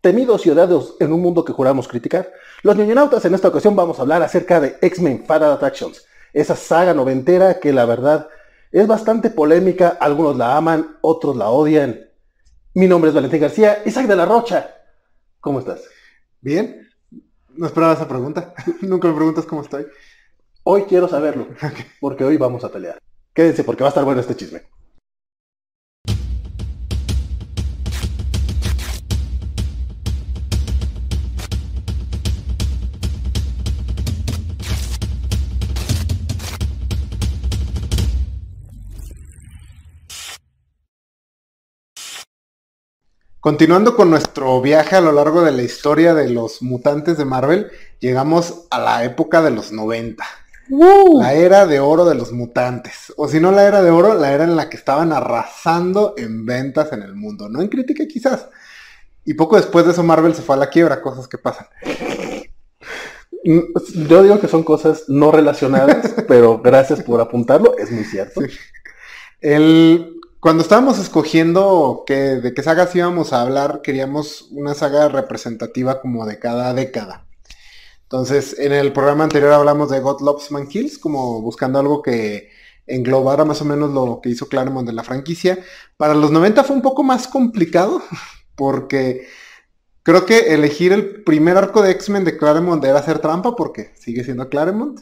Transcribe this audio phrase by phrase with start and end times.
[0.00, 2.32] Temidos y odiados en un mundo que juramos criticar,
[2.62, 6.94] los ñoñonautas en esta ocasión vamos a hablar acerca de X-Men Fatal Attractions, esa saga
[6.94, 8.28] noventera que la verdad
[8.72, 12.08] es bastante polémica, algunos la aman, otros la odian.
[12.72, 14.70] Mi nombre es Valentín García, Isaac de la Rocha.
[15.40, 15.82] ¿Cómo estás?
[16.40, 16.88] Bien.
[17.50, 18.54] No esperaba esa pregunta.
[18.80, 19.86] Nunca me preguntas cómo estoy.
[20.62, 21.48] Hoy quiero saberlo,
[22.00, 22.98] porque hoy vamos a pelear.
[23.34, 24.62] Quédense porque va a estar bueno este chisme.
[43.40, 47.70] Continuando con nuestro viaje a lo largo de la historia de los mutantes de Marvel,
[47.98, 50.22] llegamos a la época de los 90.
[51.18, 53.14] La era de oro de los mutantes.
[53.16, 56.44] O si no la era de oro, la era en la que estaban arrasando en
[56.44, 57.48] ventas en el mundo.
[57.48, 58.46] No en crítica quizás.
[59.24, 61.66] Y poco después de eso Marvel se fue a la quiebra, cosas que pasan.
[63.42, 68.42] Yo digo que son cosas no relacionadas, pero gracias por apuntarlo, es muy cierto.
[69.40, 76.00] El, cuando estábamos escogiendo que, de qué sagas íbamos a hablar, queríamos una saga representativa
[76.00, 77.26] como de cada década.
[78.04, 82.48] Entonces, en el programa anterior hablamos de God Loves Man Kills, como buscando algo que
[82.86, 85.58] englobara más o menos lo que hizo Claremont de la franquicia.
[85.96, 88.02] Para los 90 fue un poco más complicado,
[88.56, 89.28] porque
[90.02, 94.24] creo que elegir el primer arco de X-Men de Claremont era hacer trampa, porque sigue
[94.24, 95.00] siendo Claremont.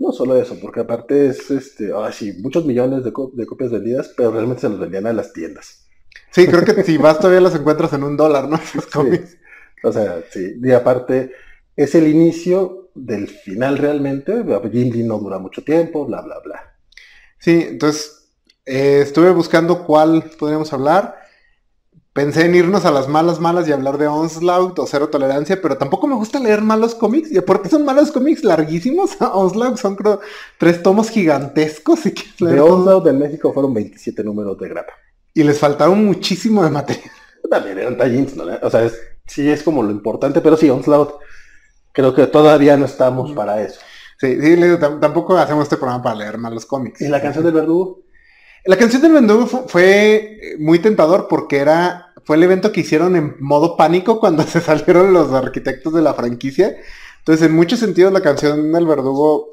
[0.00, 4.30] No solo eso, porque aparte es, este, ah, sí, muchos millones de, copias vendidas, pero
[4.32, 5.86] realmente se los vendían a las tiendas.
[6.30, 8.58] Sí, creo que si vas todavía los encuentras en un dólar, ¿no?
[9.82, 10.56] O sea, sí.
[10.62, 11.32] Y aparte,
[11.76, 14.42] es el inicio del final realmente.
[14.70, 16.76] Jim no dura mucho tiempo, bla, bla, bla.
[17.38, 18.30] Sí, entonces
[18.66, 21.19] eh, estuve buscando cuál podríamos hablar.
[22.12, 25.78] Pensé en irnos a las malas malas y hablar de Onslaught o Cero Tolerancia, pero
[25.78, 27.30] tampoco me gusta leer malos cómics.
[27.30, 29.16] ¿Y por qué son malos cómics larguísimos?
[29.20, 30.20] Onslaught son creo
[30.58, 32.04] tres tomos gigantescos.
[32.06, 34.92] Y de Onslaught en México fueron 27 números de grapa.
[35.32, 37.10] Y les faltaron muchísimo de material.
[37.50, 38.44] También eran tallins, ¿no?
[38.60, 38.90] O sea,
[39.26, 41.12] sí es como lo importante, pero sí, Onslaught
[41.92, 43.80] creo que todavía no estamos para eso.
[44.18, 44.56] Sí, sí,
[45.00, 47.00] tampoco hacemos este programa para leer malos cómics.
[47.00, 48.02] ¿Y la canción del verdugo?
[48.64, 53.36] La canción del verdugo fue muy tentador porque era fue el evento que hicieron en
[53.40, 56.76] modo pánico cuando se salieron los arquitectos de la franquicia.
[57.18, 59.50] Entonces, en muchos sentidos, la canción del verdugo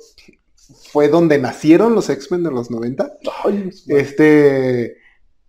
[0.91, 3.17] fue donde nacieron los X-Men de los 90.
[3.87, 4.97] este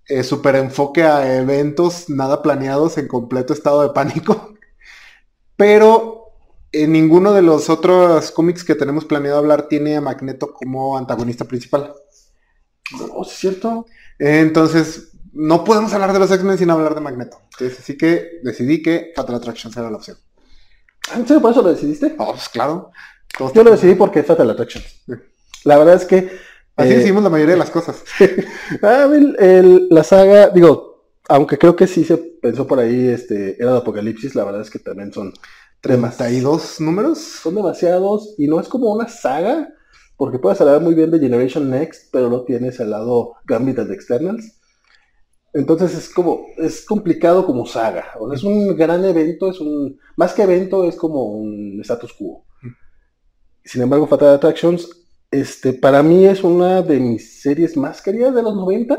[0.08, 4.54] eh, super enfoque a eventos nada planeados en completo estado de pánico.
[5.56, 6.32] Pero
[6.72, 11.44] en ninguno de los otros cómics que tenemos planeado hablar tiene a Magneto como antagonista
[11.44, 11.94] principal.
[13.12, 13.86] ¿Oh, es cierto?
[14.18, 17.40] Entonces, no podemos hablar de los X-Men sin hablar de Magneto.
[17.52, 20.16] Entonces, así que decidí que Fatal Attraction será la opción.
[21.14, 22.14] ¿En serio por eso lo decidiste?
[22.18, 22.90] Oh, pues claro.
[23.54, 24.82] Yo lo decidí porque es Fatal Attraction.
[25.64, 26.30] La verdad es que...
[26.76, 28.04] Así eh, hicimos la mayoría de las cosas.
[28.82, 29.08] ah,
[29.90, 34.34] la saga, digo, aunque creo que sí se pensó por ahí, este, era de Apocalipsis,
[34.34, 35.32] la verdad es que también son...
[35.82, 37.18] ¿32 números?
[37.18, 39.68] Son demasiados y no es como una saga,
[40.18, 43.94] porque puedes hablar muy bien de Generation Next, pero no tienes el lado Gambit de
[43.94, 44.60] Externals.
[45.54, 48.04] Entonces es como, es complicado como saga.
[48.34, 52.44] es un gran evento, es un, más que evento, es como un status quo.
[53.64, 54.90] Sin embargo, Fatal Attractions,
[55.30, 58.98] este, para mí es una de mis series más queridas de los 90,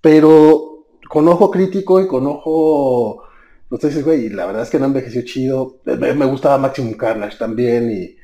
[0.00, 3.24] pero con ojo crítico y con ojo,
[3.64, 5.80] entonces güey, la verdad es que no envejeció chido.
[5.84, 8.16] Me, me gustaba Maximum Carnage también y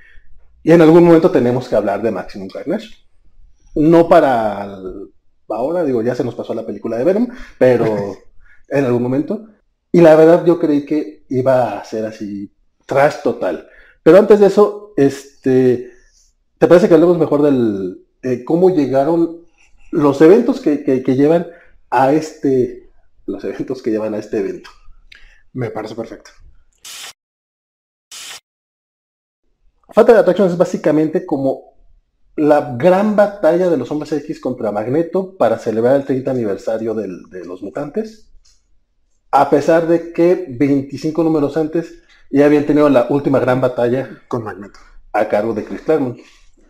[0.62, 2.88] y en algún momento tenemos que hablar de Maximum Carnage.
[3.74, 4.78] No para
[5.48, 7.28] ahora, digo, ya se nos pasó la película de Venom,
[7.58, 8.16] pero
[8.68, 9.48] en algún momento.
[9.90, 12.50] Y la verdad yo creí que iba a ser así,
[12.86, 13.68] trash total.
[14.02, 15.90] Pero antes de eso, este,
[16.58, 19.42] ¿te parece que hablemos mejor del eh, cómo llegaron
[19.90, 21.48] los eventos que, que llevan
[21.90, 22.90] a este,
[23.26, 24.70] los eventos que llevan a este evento?
[25.52, 26.30] Me parece perfecto.
[29.92, 31.72] Fatal Attraction es básicamente como
[32.36, 37.44] la gran batalla de los hombres X contra Magneto para celebrar el 30 aniversario de
[37.44, 38.30] los mutantes.
[39.30, 44.44] A pesar de que 25 números antes ya habían tenido la última gran batalla con
[44.44, 44.80] Magneto
[45.12, 46.18] a cargo de Chris Claremont.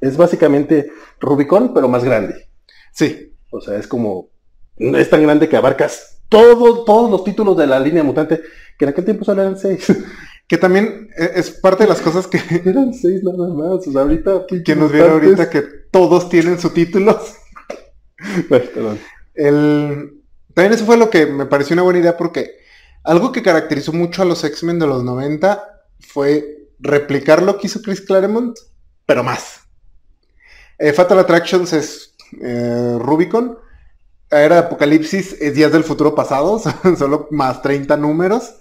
[0.00, 0.90] Es básicamente
[1.20, 2.48] Rubicon, pero más grande.
[2.92, 3.36] Sí.
[3.50, 4.30] O sea, es como.
[4.76, 8.40] Es tan grande que abarcas todo, todos los títulos de la línea mutante,
[8.78, 9.86] que en aquel tiempo solo eran seis.
[10.46, 12.38] Que también e, es parte de las cosas que...
[12.64, 13.86] Eran seis nada más.
[13.86, 14.46] O sea, ahorita...
[14.64, 17.20] Que nos vieron ahorita que todos tienen su título.
[18.48, 18.98] Perdón.
[19.34, 20.22] El...
[20.54, 22.56] También eso fue lo que me pareció una buena idea porque
[23.04, 25.62] Algo que caracterizó mucho a los X-Men de los 90
[26.00, 28.58] fue replicar lo que hizo Chris Claremont,
[29.06, 29.60] pero más.
[30.78, 33.58] Eh, Fatal Attractions es eh, Rubicon.
[34.30, 36.60] Era Apocalipsis es Días del Futuro Pasado,
[36.98, 38.54] solo más 30 números.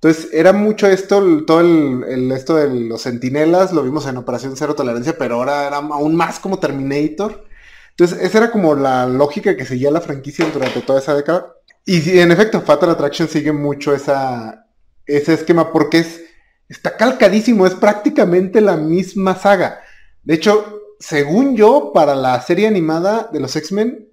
[0.00, 4.76] Entonces, era mucho esto, todo el, esto de los sentinelas, lo vimos en Operación Cero
[4.76, 7.44] Tolerancia, pero ahora era aún más como Terminator.
[7.90, 11.52] Entonces, esa era como la lógica que seguía la franquicia durante toda esa década.
[11.84, 14.68] Y en efecto, Fatal Attraction sigue mucho esa,
[15.04, 16.20] ese esquema porque es,
[16.68, 19.80] está calcadísimo, es prácticamente la misma saga.
[20.22, 24.08] De hecho, según yo, para la serie animada de los X-Men,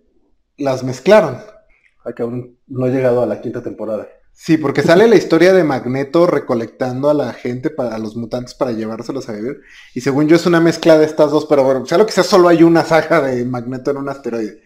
[0.57, 1.37] las mezclaron.
[2.03, 4.07] Ay, aún no he llegado a la quinta temporada.
[4.37, 8.53] Sí, porque sale la historia de Magneto recolectando a la gente, para, a los mutantes
[8.53, 9.61] para llevárselos a vivir.
[9.93, 12.23] Y según yo es una mezcla de estas dos, pero bueno, sea lo que sea,
[12.23, 14.61] solo hay una saga de Magneto en un asteroide.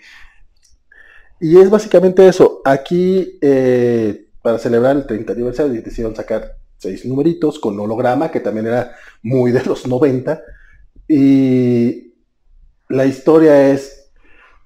[1.40, 2.62] Y es básicamente eso.
[2.66, 8.66] Aquí, eh, para celebrar el 30 aniversario, decidieron sacar seis numeritos con holograma, que también
[8.66, 10.42] era muy de los 90.
[11.08, 12.16] Y
[12.90, 13.99] la historia es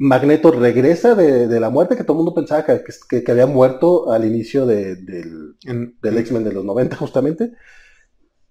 [0.03, 4.65] Magneto regresa de, la muerte que todo el mundo pensaba que, había muerto al inicio
[4.65, 7.53] del, del X-Men de los 90 justamente.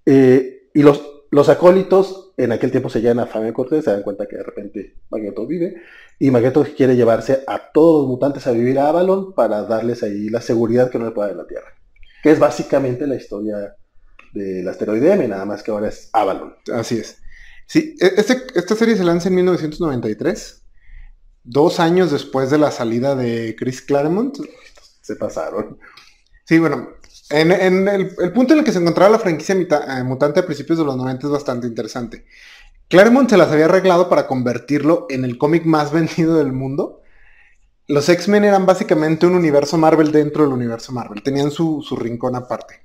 [0.07, 4.03] Eh, y los, los acólitos en aquel tiempo se llaman a Fabián Cortés, se dan
[4.03, 5.75] cuenta que de repente Magneto vive
[6.19, 10.31] y Magneto quiere llevarse a todos los mutantes a vivir a Avalon para darles ahí
[10.31, 11.69] la seguridad que no le puede dar la Tierra.
[12.23, 13.77] Que es básicamente la historia
[14.33, 16.55] del asteroide M, nada más que ahora es Avalon.
[16.73, 17.19] Así es.
[17.67, 20.62] Sí, e, este, esta serie se lanza en 1993
[21.45, 24.39] dos años después de la salida de Chris Claremont.
[25.01, 25.79] Se pasaron.
[26.45, 26.89] Sí, bueno,
[27.31, 30.85] en, el, punto en el que se encontraba la franquicia eh, mutante a principios de
[30.85, 32.27] los 90 es bastante interesante.
[32.89, 37.01] Claremont se las había arreglado para convertirlo en el cómic más vendido del mundo.
[37.89, 41.23] Los X-Men eran básicamente un universo Marvel dentro del universo Marvel.
[41.23, 42.81] Tenían su, su rincón aparte.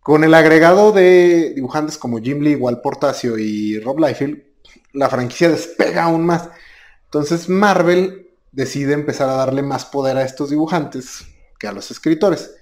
[0.00, 4.40] Con el agregado de dibujantes como Jim Lee, Wal Portacio y Rob Liefeld,
[4.92, 6.48] la franquicia despega aún más.
[7.16, 11.26] Entonces Marvel decide empezar a darle más poder a estos dibujantes
[11.58, 12.54] que a los escritores.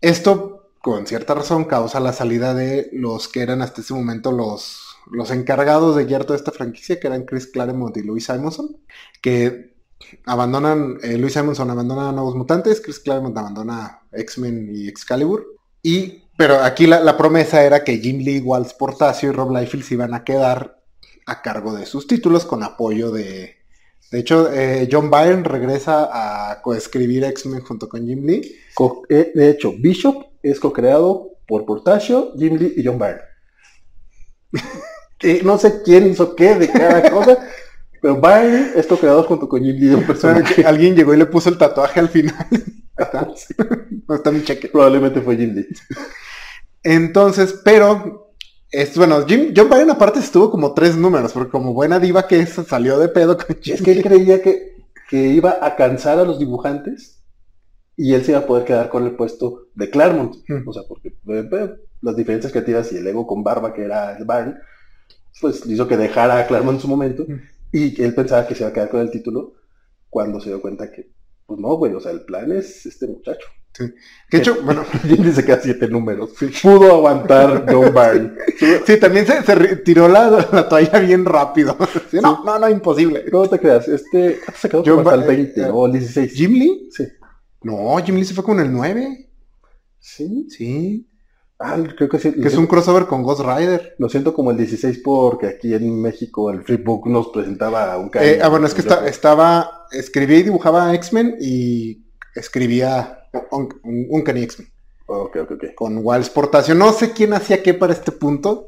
[0.00, 4.96] Esto, con cierta razón, causa la salida de los que eran hasta ese momento los,
[5.10, 8.76] los encargados de guiar toda esta franquicia, que eran Chris Claremont y Louis Simonson,
[9.20, 9.74] que
[10.26, 15.44] abandonan, eh, Louis Simonson abandona a Nuevos Mutantes, Chris Claremont abandona X-Men y Excalibur,
[15.82, 19.94] y, pero aquí la, promesa era que Jim Lee, Waltz Portacio y Rob Liefeld se
[19.94, 20.80] iban a quedar
[21.26, 23.57] a cargo de sus títulos con apoyo de,
[24.10, 28.56] de hecho, eh, John Byrne regresa a coescribir X-Men junto con Jim Lee.
[29.10, 33.20] Eh, de hecho, Bishop es co-creado por Portacio, Jim Lee y John Byrne.
[35.44, 37.38] no sé quién hizo qué de cada cosa,
[38.00, 39.94] pero Byrne es co-creado junto con Jim Lee.
[39.94, 40.64] Un personaje.
[40.64, 42.46] Alguien llegó y le puso el tatuaje al final.
[42.96, 43.28] está,
[44.06, 44.68] no está mi cheque.
[44.68, 45.68] Probablemente fue Jim Lee.
[46.82, 48.27] Entonces, pero
[48.70, 52.40] es, bueno, Jim, John Byrne aparte estuvo como tres números, porque como buena diva que
[52.40, 54.76] es, salió de pedo con Es que él creía que,
[55.10, 57.22] iba a cansar a los dibujantes
[57.96, 60.36] y él se iba a poder quedar con el puesto de Claremont.
[60.66, 64.24] O sea, porque eh, las diferencias creativas y el ego con barba que era el
[64.24, 64.56] Byrne,
[65.40, 67.26] pues hizo que dejara a Claremont en su momento
[67.72, 69.54] y él pensaba que se iba a quedar con el título
[70.10, 71.10] cuando se dio cuenta que,
[71.46, 73.48] pues no, güey, o sea, el plan es este muchacho.
[73.78, 73.94] Sí.
[74.30, 76.30] De hecho, bueno, dice que a siete números.
[76.62, 78.32] Pudo aguantar John Byrne.
[78.84, 81.76] Sí, también se, tiró la, toalla bien rápido.
[82.20, 83.24] no, no, no, imposible.
[83.30, 86.32] No te creas, este se quedó John el 20 o el 16.
[86.32, 86.88] ¿Jim Lee?
[86.90, 87.06] Sí.
[87.62, 89.30] No, Jim Lee se fue con el 9.
[90.00, 90.46] Sí.
[90.48, 91.08] Sí.
[91.60, 92.32] Ah, creo que sí.
[92.32, 93.94] Que es un crossover con Ghost Rider.
[93.98, 98.38] Lo siento como el 16 porque aquí en México el Freebook nos presentaba un eh,
[98.42, 102.07] ah, bueno, es que estaba, escribía y dibujaba X-Men y
[102.38, 104.68] escribía un, un, X-Men.
[105.06, 105.64] Ok, ok, ok.
[105.74, 106.78] Con Wild Portación.
[106.78, 108.66] No sé quién hacía qué para este punto,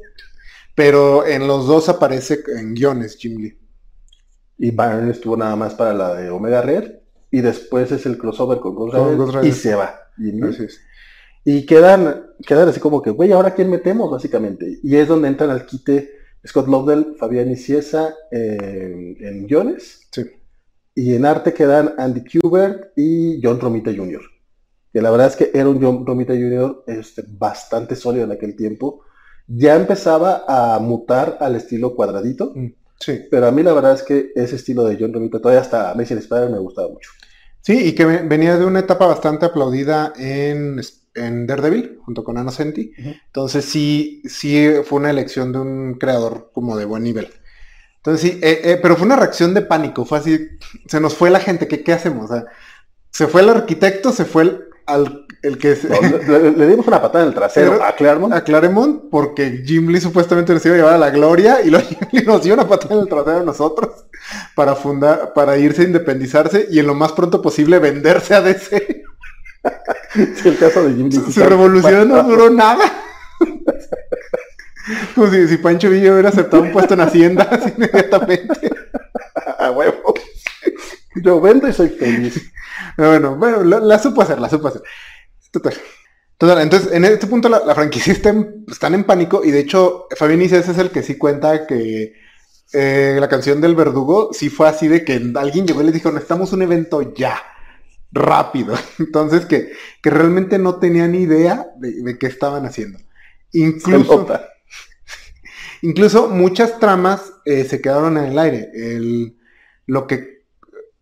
[0.75, 3.57] pero en los dos aparece en guiones Jim Lee.
[4.57, 6.91] Y Byron estuvo nada más para la de Omega Red.
[7.31, 9.95] Y después es el crossover con Ghost y se va.
[11.43, 14.11] Y quedan, quedan así como que, güey, ¿ahora quién metemos?
[14.11, 14.79] Básicamente.
[14.83, 16.11] Y es donde entran al quite
[16.45, 20.07] Scott Lovell, Fabián Iciesa eh, en guiones.
[20.11, 20.23] Sí.
[20.93, 24.21] Y en arte quedan Andy Kubert y John Romita Jr.
[24.91, 26.83] Que la verdad es que era un John Romita Jr.
[26.87, 29.05] Este, bastante sólido en aquel tiempo.
[29.47, 32.51] Ya empezaba a mutar al estilo cuadradito.
[32.53, 32.67] Mm,
[32.99, 33.21] sí.
[33.31, 36.17] Pero a mí la verdad es que ese estilo de John Romita, todavía hasta Amazing
[36.17, 37.09] Spider me gustaba mucho.
[37.61, 40.81] Sí, y que venía de una etapa bastante aplaudida en,
[41.13, 42.91] en Daredevil, junto con Anna Senti.
[42.97, 47.29] Entonces sí, sí fue una elección de un creador como de buen nivel.
[48.03, 50.49] Entonces sí, eh, eh, pero fue una reacción de pánico, fue así,
[50.87, 52.31] se nos fue la gente, ¿qué, qué hacemos?
[53.11, 55.87] se fue el arquitecto, se fue al El que se...
[55.89, 55.99] No,
[56.39, 58.33] le, le dimos una patada en el trasero Pero- a Claremont.
[58.33, 61.87] a Claremont porque Jim Lee supuestamente nos iba a llevar a la gloria y luego
[61.89, 63.89] Jim Lee nos dio una patada en el trasero a nosotros
[64.55, 69.03] para fundar, para irse a independizarse y en lo más pronto posible venderse a DC.
[70.13, 71.15] Sí, el caso de Jim Lee.
[71.23, 72.83] Su, su revolución no duró nada.
[75.15, 78.71] Como si, si Pancho Villa hubiera aceptado un puesto en Hacienda así inmediatamente.
[79.59, 80.13] A huevo.
[81.15, 82.51] Yo vendo y soy feliz.
[82.97, 84.81] Bueno, bueno, la, la supo hacer, la supo hacer.
[85.51, 85.73] Total.
[86.37, 89.59] Total, entonces en este punto la, la franquicia está en, están en pánico y de
[89.59, 92.13] hecho Fabián Ices es el que sí cuenta que
[92.73, 96.09] eh, la canción del verdugo sí fue así de que alguien llegó y les dijo,
[96.09, 97.39] necesitamos un evento ya,
[98.11, 98.75] rápido.
[98.99, 99.71] Entonces que,
[100.01, 102.99] que realmente no tenían idea de, de qué estaban haciendo.
[103.51, 104.27] Incluso.
[105.81, 108.69] Incluso muchas tramas eh, se quedaron en el aire.
[108.73, 109.37] El,
[109.87, 110.41] lo que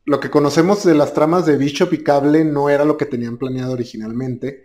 [0.06, 3.38] lo que conocemos de las tramas de Bishop y Cable no era lo que tenían
[3.38, 4.64] planeado originalmente.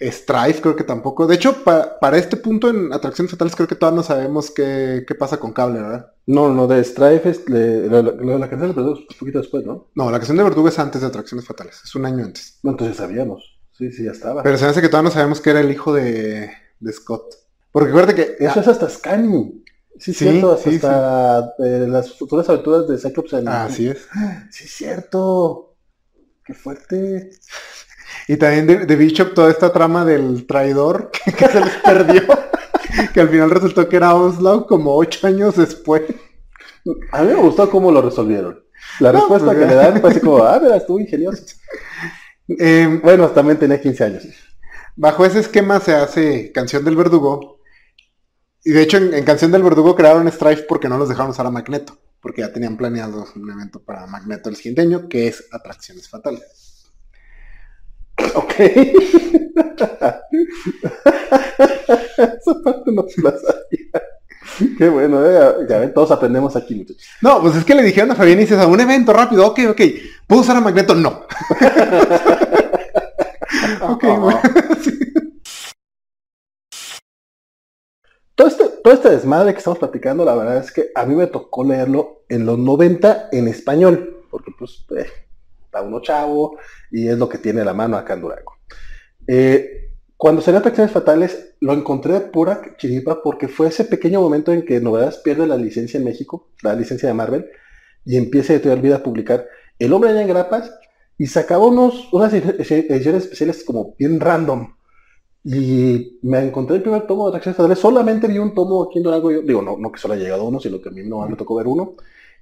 [0.00, 1.26] Strife creo que tampoco.
[1.26, 5.04] De hecho, pa- para este punto en Atracciones Fatales creo que todavía no sabemos qué,
[5.06, 6.12] qué pasa con Cable, ¿verdad?
[6.26, 9.90] No, no, de Strife es de la canción de un poquito después, ¿no?
[9.94, 11.80] No, la canción de Verdugo es antes de Atracciones Fatales.
[11.84, 12.58] Es un año antes.
[12.62, 13.60] No, entonces sabíamos.
[13.72, 14.42] Sí, sí, ya estaba.
[14.42, 16.50] Pero se me hace que todavía no sabemos que era el hijo de,
[16.80, 17.26] de Scott.
[17.72, 18.44] Porque acuérdate que...
[18.44, 19.64] Eso es hasta Scanny.
[19.98, 23.88] Sí, Sí, cierto, hasta, sí, hasta, eh, las futuras aventuras de Cyclops en Ah, así
[23.88, 23.98] es.
[24.50, 25.74] Sí, es cierto.
[26.44, 27.30] Qué fuerte.
[28.26, 32.22] Y también de, de Bishop toda esta trama del traidor que, que se les perdió.
[33.12, 36.02] que al final resultó que era Onslaught como ocho años después.
[37.12, 38.64] A mí me gustó cómo lo resolvieron.
[39.00, 41.44] La No, respuesta pues, que le dan fue así como, ah, mira, estuvo ingenioso.
[42.48, 44.24] Eh, Bueno, también tenía 15 años.
[44.96, 47.59] bajo ese esquema se hace Canción del Verdugo.
[48.64, 51.46] Y de hecho en, en Canción del Verdugo crearon Strife porque no los dejaron usar
[51.46, 51.96] a Magneto.
[52.20, 56.92] Porque ya tenían planeado un evento para Magneto el siguiente año, que es Atracciones Fatales.
[58.34, 58.52] Ok.
[62.18, 64.02] Esa parte no se la sabía.
[64.76, 65.66] Qué bueno, ¿eh?
[65.68, 67.02] ya ven, todos aprendemos aquí, muchachos.
[67.20, 69.60] No, pues es que le dijeron a Fabián y dices, a un evento rápido, ok,
[69.70, 69.80] ok.
[70.26, 70.94] ¿Puedo usar a Magneto?
[70.94, 71.08] No.
[73.82, 74.40] ok, bueno.
[74.82, 74.98] sí.
[78.40, 81.26] Todo este, todo este desmadre que estamos platicando, la verdad es que a mí me
[81.26, 85.04] tocó leerlo en los 90 en español, porque pues eh,
[85.62, 86.56] está uno chavo
[86.90, 88.54] y es lo que tiene a la mano acá en Durango.
[89.26, 94.54] Eh, cuando salió Atracciones Fatales, lo encontré de pura chiripa porque fue ese pequeño momento
[94.54, 97.44] en que Novedades pierde la licencia en México, la licencia de Marvel,
[98.06, 99.46] y empieza de toda vida a publicar
[99.78, 100.72] El Hombre Allá en Grapas
[101.18, 104.79] y sacaba unos, unas ediciones especiales como bien random.
[105.42, 107.78] Y me encontré el primer tomo de Atracciones Fatales.
[107.78, 109.30] Solamente vi un tomo aquí en Durango.
[109.30, 111.36] Yo, digo, no, no que solo haya llegado uno, sino que a mí no me
[111.36, 111.94] tocó ver uno.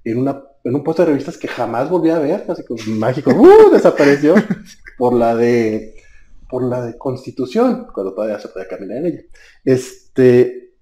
[0.04, 3.30] En, una, en un puesto de revistas que jamás volví a ver, así como mágico,
[3.30, 3.70] ¡uh!
[3.72, 4.34] desapareció
[4.96, 5.94] por la de
[6.48, 9.22] por la de Constitución, cuando todavía se podía caminar en ella.
[9.64, 10.74] Este,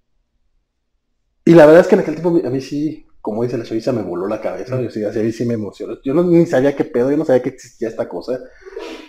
[1.44, 3.92] y la verdad es que en aquel tiempo a mí sí, como dice la chaviza,
[3.92, 4.80] me voló la cabeza.
[4.80, 5.98] Yo sí, así, sí me emocionó.
[6.04, 8.40] Yo no, ni sabía qué pedo, yo no sabía que existía esta cosa.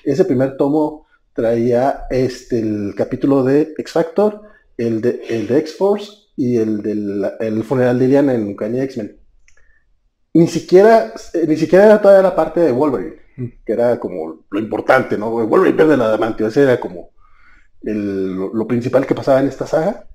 [0.03, 1.06] Ese primer tomo
[1.37, 4.41] traía este, el capítulo de X Factor,
[4.75, 9.19] el de, el de X-Force y el del el funeral de Diana en Uncanny X-Men.
[10.33, 13.17] Ni siquiera, eh, ni siquiera era todavía la parte de Wolverine,
[13.63, 15.29] que era como lo importante, ¿no?
[15.29, 17.11] Wolverine pierde la adamantio, ese era como
[17.83, 20.07] el- lo, lo principal que pasaba en esta saga.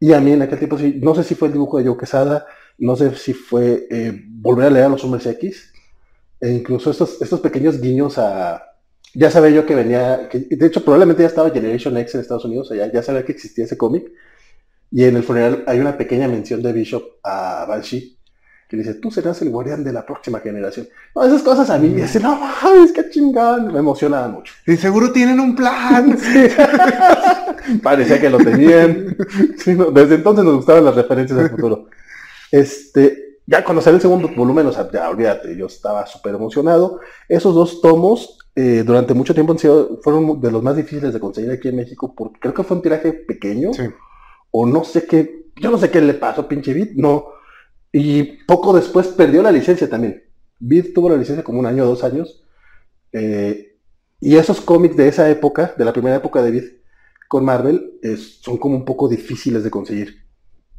[0.00, 1.96] Y a mí en aquel tiempo sí, no sé si fue el dibujo de Joe
[1.96, 2.46] Quesada,
[2.78, 5.72] no sé si fue eh, volver a leer a los hombres X,
[6.40, 8.62] e incluso estos, estos pequeños guiños a,
[9.14, 12.44] ya sabía yo que venía, que, de hecho probablemente ya estaba Generation X en Estados
[12.44, 14.10] Unidos, o sea, ya, ya sabía que existía ese cómic.
[14.92, 18.18] Y en el funeral hay una pequeña mención de Bishop a Banshee,
[18.68, 20.88] que dice, tú serás el guardián de la próxima generación.
[21.14, 24.54] No, esas cosas a mí me dicen, no mames, qué chingón, me emocionaban mucho.
[24.64, 26.16] Y seguro tienen un plan.
[27.82, 29.16] Parecía que lo tenían.
[29.58, 31.88] Sí, no, desde entonces nos gustaban las referencias al futuro.
[32.50, 37.00] Este, ya cuando salió el segundo volumen, o sea, ya olvídate, yo estaba súper emocionado.
[37.28, 41.20] Esos dos tomos eh, durante mucho tiempo han sido, fueron de los más difíciles de
[41.20, 43.84] conseguir aquí en México, porque creo que fue un tiraje pequeño, Sí.
[44.50, 47.26] o no sé qué, yo no sé qué le pasó, pinche Beat, no.
[47.92, 50.22] Y poco después perdió la licencia también.
[50.58, 52.44] Beat tuvo la licencia como un año o dos años.
[53.12, 53.66] eh,
[54.20, 56.64] y esos cómics de esa época, de la primera época de Beat
[57.28, 60.08] con Marvel, es- son como un poco difíciles de conseguir.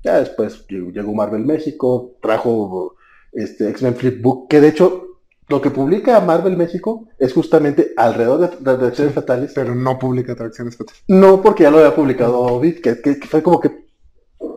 [0.03, 2.95] Ya después llegó llegó Marvel México, trajo
[3.33, 5.10] este X-Men Flipbook, que de hecho
[5.51, 9.51] lo que publica Marvel México es justamente alrededor de, de Reacciones Fatales.
[9.53, 11.03] Pero no publica atracciones fatales.
[11.07, 13.85] No porque ya lo había publicado Beat, que, que- que fue como que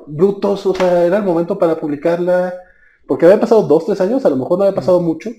[0.07, 2.55] brutos, o sea, era el momento para publicarla,
[3.07, 5.31] porque había pasado dos, tres años, a lo mejor no había pasado mucho,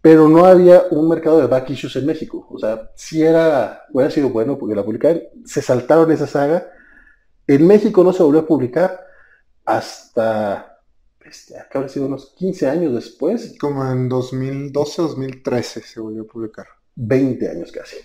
[0.00, 2.46] pero no había un mercado de back issues en México.
[2.50, 6.66] O sea, si era, hubiera sido bueno porque la publicaron, se saltaron esa saga.
[7.46, 9.00] En México no se volvió a publicar
[9.64, 10.71] hasta,
[11.32, 13.56] este, acá habrá sido unos 15 años después.
[13.58, 16.66] Como en 2012, 2013 se volvió a publicar.
[16.94, 17.96] 20 años casi.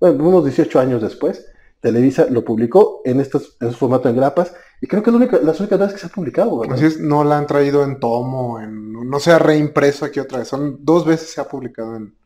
[0.00, 1.46] Bueno, unos 18 años después,
[1.80, 5.18] Televisa lo publicó en estos, en su formato en grapas y creo que es la
[5.18, 6.58] única, las únicas veces que se ha publicado.
[6.58, 6.76] ¿verdad?
[6.76, 10.38] Así es, no la han traído en tomo, en, no se ha reimpreso aquí otra
[10.38, 10.48] vez.
[10.48, 12.16] Son dos veces se ha publicado en.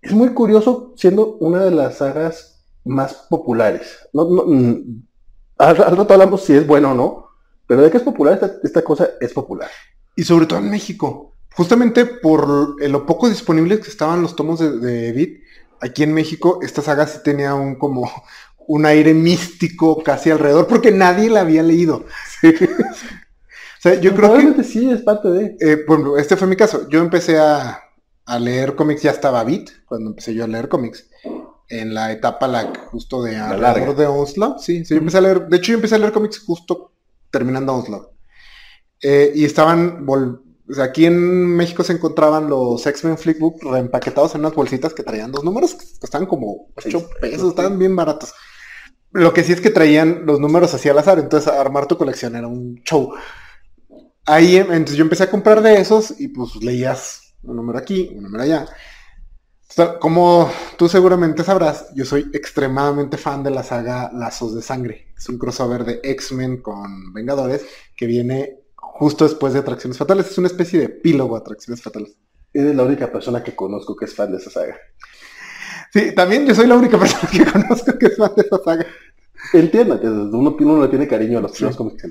[0.00, 4.08] Es muy curioso, siendo una de las sagas más populares.
[4.12, 5.02] No, no, mm,
[5.58, 7.26] al, al rato hablamos si es bueno o no,
[7.66, 9.70] pero de que es popular, esta, esta cosa es popular.
[10.16, 11.34] Y sobre todo en México.
[11.54, 15.40] Justamente por lo poco disponibles que estaban los tomos de, de Edith,
[15.80, 18.10] aquí en México esta saga sí tenía un como
[18.68, 22.04] un aire místico casi alrededor, porque nadie la había leído.
[22.42, 25.56] o sea, yo creo que sí es parte de.
[25.60, 26.88] Eh, por ejemplo, este fue mi caso.
[26.88, 27.80] Yo empecé a,
[28.24, 31.08] a leer cómics, ya estaba Beat, cuando empecé yo a leer cómics.
[31.68, 33.94] En la etapa la, justo de La alrededor larga.
[33.94, 34.58] de Onslaught.
[34.58, 35.46] Sí, sí, yo empecé a leer.
[35.48, 36.92] De hecho, yo empecé a leer cómics justo
[37.30, 38.08] terminando Onslaught.
[39.02, 40.06] Eh, y estaban.
[40.06, 41.16] vol- o sea, aquí en
[41.56, 45.86] México se encontraban los X-Men Flickbook reempaquetados en unas bolsitas que traían dos números que
[46.00, 48.34] costaban como 8 Seis pesos, estaban bien baratos.
[49.12, 52.34] Lo que sí es que traían los números así al azar, entonces armar tu colección
[52.34, 53.12] era un show.
[54.26, 58.10] Ahí, em, entonces yo empecé a comprar de esos y pues leías un número aquí,
[58.16, 58.66] un número allá.
[60.00, 65.08] Como tú seguramente sabrás, yo soy extremadamente fan de la saga Lazos de Sangre.
[65.16, 67.62] Es un crossover de X-Men con Vengadores
[67.94, 68.58] que viene
[68.98, 70.30] justo después de Atracciones Fatales.
[70.30, 72.16] Es una especie de epílogo a Atracciones Fatales.
[72.52, 74.76] Eres la única persona que conozco que es fan de esa saga.
[75.92, 78.86] Sí, también yo soy la única persona que conozco que es fan de esa saga.
[79.52, 82.08] Entiendo que uno, uno le tiene cariño a los primeros cómics que.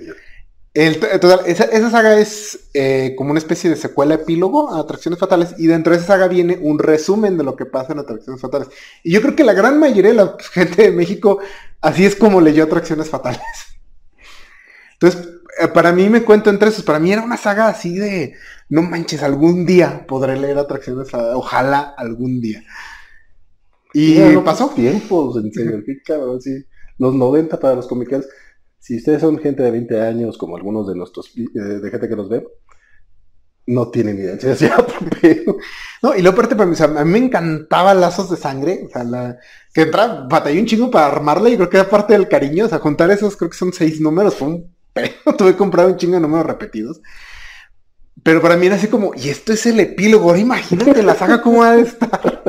[0.75, 5.17] El, total, esa, esa saga es eh, como una especie de secuela epílogo a Atracciones
[5.17, 8.41] Fatales y dentro de esa saga viene un resumen de lo que pasa en Atracciones
[8.41, 8.67] Fatales.
[9.01, 11.39] Y yo creo que la gran mayoría de la gente de México
[11.79, 13.39] así es como leyó Atracciones Fatales.
[14.99, 15.34] Entonces,
[15.73, 18.33] para mí me cuento entre esos, para mí era una saga así de,
[18.69, 22.63] no manches, algún día podré leer Atracciones Fatales, ojalá algún día.
[23.93, 24.69] Y no pasó.
[24.69, 25.95] tiempos, en serio, qué
[26.41, 26.65] sí.
[26.97, 28.27] Los 90 para los comiqueros.
[28.79, 32.15] Si ustedes son gente de 20 años, como algunos de nuestros, eh, de gente que
[32.15, 32.45] nos ve,
[33.67, 34.37] no tienen idea.
[36.01, 38.83] No, y luego aparte, para mí, o sea, a mí me encantaba Lazos de Sangre,
[38.85, 39.39] o sea, la,
[39.73, 42.69] que entra, batallé un chingo para armarla y creo que era parte del cariño, o
[42.69, 45.97] sea, juntar esos, creo que son seis números, fue un pedo, tuve que comprar un
[45.97, 47.01] chingo de números repetidos.
[48.23, 51.41] Pero para mí era así como, y esto es el epílogo, ahora imagínate la saga
[51.43, 52.43] cómo va a estar.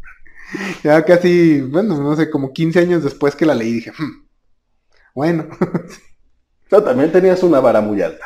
[0.82, 4.26] ya casi, bueno, no sé, como 15 años después que la leí, dije, "Hmm,
[5.14, 5.46] bueno,
[6.72, 8.24] No, también tenías una vara muy alta.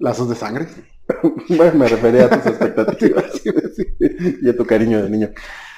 [0.00, 0.66] Lazos de Sangre.
[1.48, 3.40] Bueno, me refería a tus expectativas
[4.42, 5.30] y a tu cariño de niño.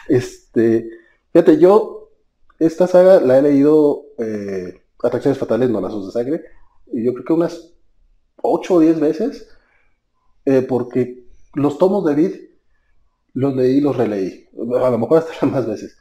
[0.09, 0.89] Este,
[1.31, 2.11] fíjate, yo
[2.59, 6.43] esta saga la he leído eh, Atracciones Fatales, no Lazos de Sangre,
[6.93, 7.75] y yo creo que unas
[8.43, 9.49] 8 o 10 veces,
[10.45, 12.35] eh, porque los tomos de Vid
[13.35, 14.49] los leí y los releí.
[14.81, 15.97] A lo mejor hasta más veces.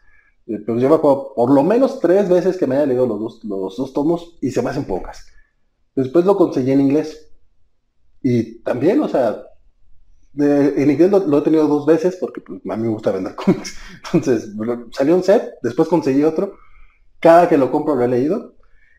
[0.47, 3.19] Eh, Pero yo me acuerdo por lo menos tres veces que me haya leído los
[3.19, 5.25] dos, los dos tomos y se me hacen pocas.
[5.95, 7.29] Después lo conseguí en inglés.
[8.21, 9.43] Y también, o sea,
[10.35, 13.77] en inglés lo, he tenido dos veces porque pues, a mí me gusta vender cómics.
[14.05, 14.51] Entonces,
[14.91, 16.57] salió un set, después conseguí otro.
[17.19, 18.52] Cada que lo compro lo he leído.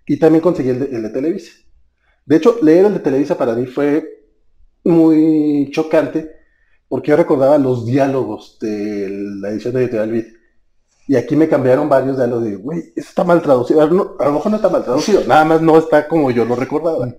[0.07, 1.53] Y también conseguí el de, el de Televisa.
[2.27, 4.25] De hecho, leer el de Televisa para mí fue
[4.85, 6.35] muy chocante
[6.89, 9.09] porque yo recordaba los diálogos de
[9.41, 10.27] la edición de Editorial Vid.
[11.09, 13.81] Y aquí me cambiaron varios diálogos de, güey, eso está mal traducido.
[13.81, 16.55] A a lo mejor no está mal traducido, nada más no está como yo lo
[16.55, 17.13] recordaba.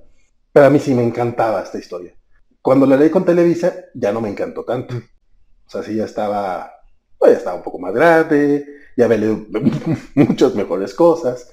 [0.53, 2.15] Pero a mí sí me encantaba esta historia.
[2.61, 4.95] Cuando la leí con Televisa, ya no me encantó tanto.
[4.95, 6.71] O sea, sí ya estaba,
[7.17, 9.45] pues ya estaba un poco más grande, ya había leído
[10.15, 11.51] muchas mejores cosas.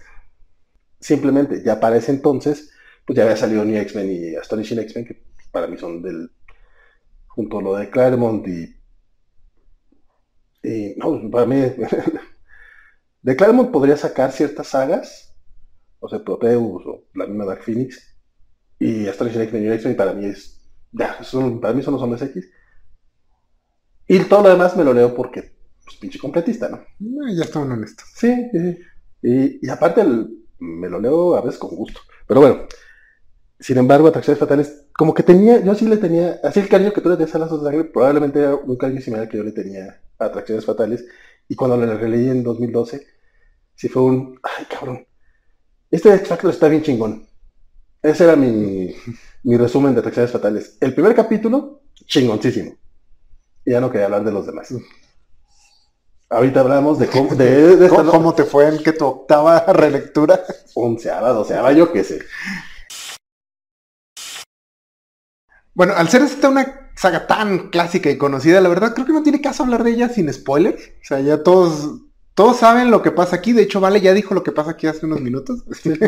[1.02, 2.72] Simplemente, ya para ese entonces,
[3.06, 6.30] pues ya había salido New X-Men y Astonishing X-Men, que para mí son del,
[7.28, 8.76] junto a lo de Claremont y,
[10.62, 11.56] y no, para mí,
[13.22, 15.34] de Claremont podría sacar ciertas sagas,
[16.00, 18.16] o sea, Proteus o la misma Dark Phoenix,
[18.78, 20.60] y Astonishing X-Men y New X-Men para mí es,
[20.92, 22.46] ya, son, para mí son los hombres X.
[24.08, 25.52] Y todo lo demás me lo leo porque,
[25.84, 26.76] pues pinche completista, ¿no?
[26.78, 28.04] Eh, Ya está un honesto.
[28.14, 28.78] Sí, sí, sí.
[29.22, 32.00] Y, y aparte el- me lo leo a veces con gusto.
[32.26, 32.66] Pero bueno,
[33.58, 37.00] sin embargo, Atracciones Fatales, como que tenía, yo sí le tenía, así el cariño que
[37.00, 39.52] tú le tenías a Lazos de Sangre, probablemente era un cariño similar que yo le
[39.52, 41.04] tenía a Atracciones Fatales.
[41.48, 43.06] Y cuando lo releí en 2012,
[43.74, 45.06] sí fue un, ay cabrón,
[45.90, 47.26] este X Factor está bien chingón.
[48.02, 48.94] Ese era mi,
[49.44, 50.76] mi resumen de Atracciones Fatales.
[50.80, 52.76] El primer capítulo, chingoncísimo.
[53.64, 54.74] Y ya no quería hablar de los demás.
[56.32, 59.60] Ahorita hablamos de cómo, de, de esta ¿Cómo, cómo te fue en que tu octava
[59.72, 60.42] relectura?
[60.74, 62.20] onceava, doceava, yo qué sé.
[65.74, 69.22] Bueno, al ser esta una saga tan clásica y conocida, la verdad creo que no
[69.22, 70.74] tiene caso hablar de ella sin spoiler.
[70.74, 72.00] O sea, ya todos,
[72.34, 73.52] todos saben lo que pasa aquí.
[73.52, 75.64] De hecho, Vale ya dijo lo que pasa aquí hace unos minutos.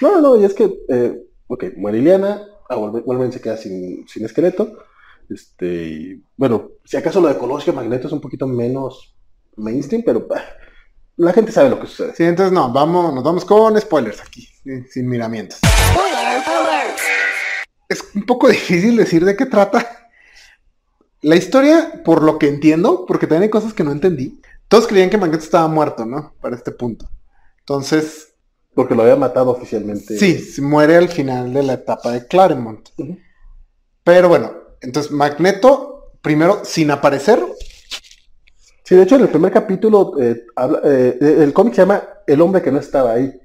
[0.00, 1.14] No, no, y es que, eh,
[1.46, 4.78] ok, muere Iliana, ah, se queda sin, sin esqueleto.
[5.28, 9.14] Este, bueno, si acaso lo de Colosio Magneto es un poquito menos
[9.56, 10.42] mainstream, pero bah,
[11.16, 12.14] la gente sabe lo que sucede.
[12.16, 15.58] Sí, entonces no, vamos, nos vamos con spoilers aquí, sí, sin miramientos.
[17.88, 20.08] Es un poco difícil decir de qué trata.
[21.22, 24.40] La historia, por lo que entiendo, porque también hay cosas que no entendí.
[24.68, 26.32] Todos creían que Magneto estaba muerto, ¿no?
[26.40, 27.10] Para este punto.
[27.58, 28.28] Entonces,
[28.74, 30.16] Porque lo había matado oficialmente.
[30.16, 32.88] sí, se muere al final de la etapa de Claremont.
[34.04, 37.42] Pero bueno, entonces Magneto, primero, sin aparecer,
[38.90, 42.40] Sí, de hecho, en el primer capítulo, eh, habla- eh, el cómic se llama El
[42.40, 43.40] hombre que no estaba ahí,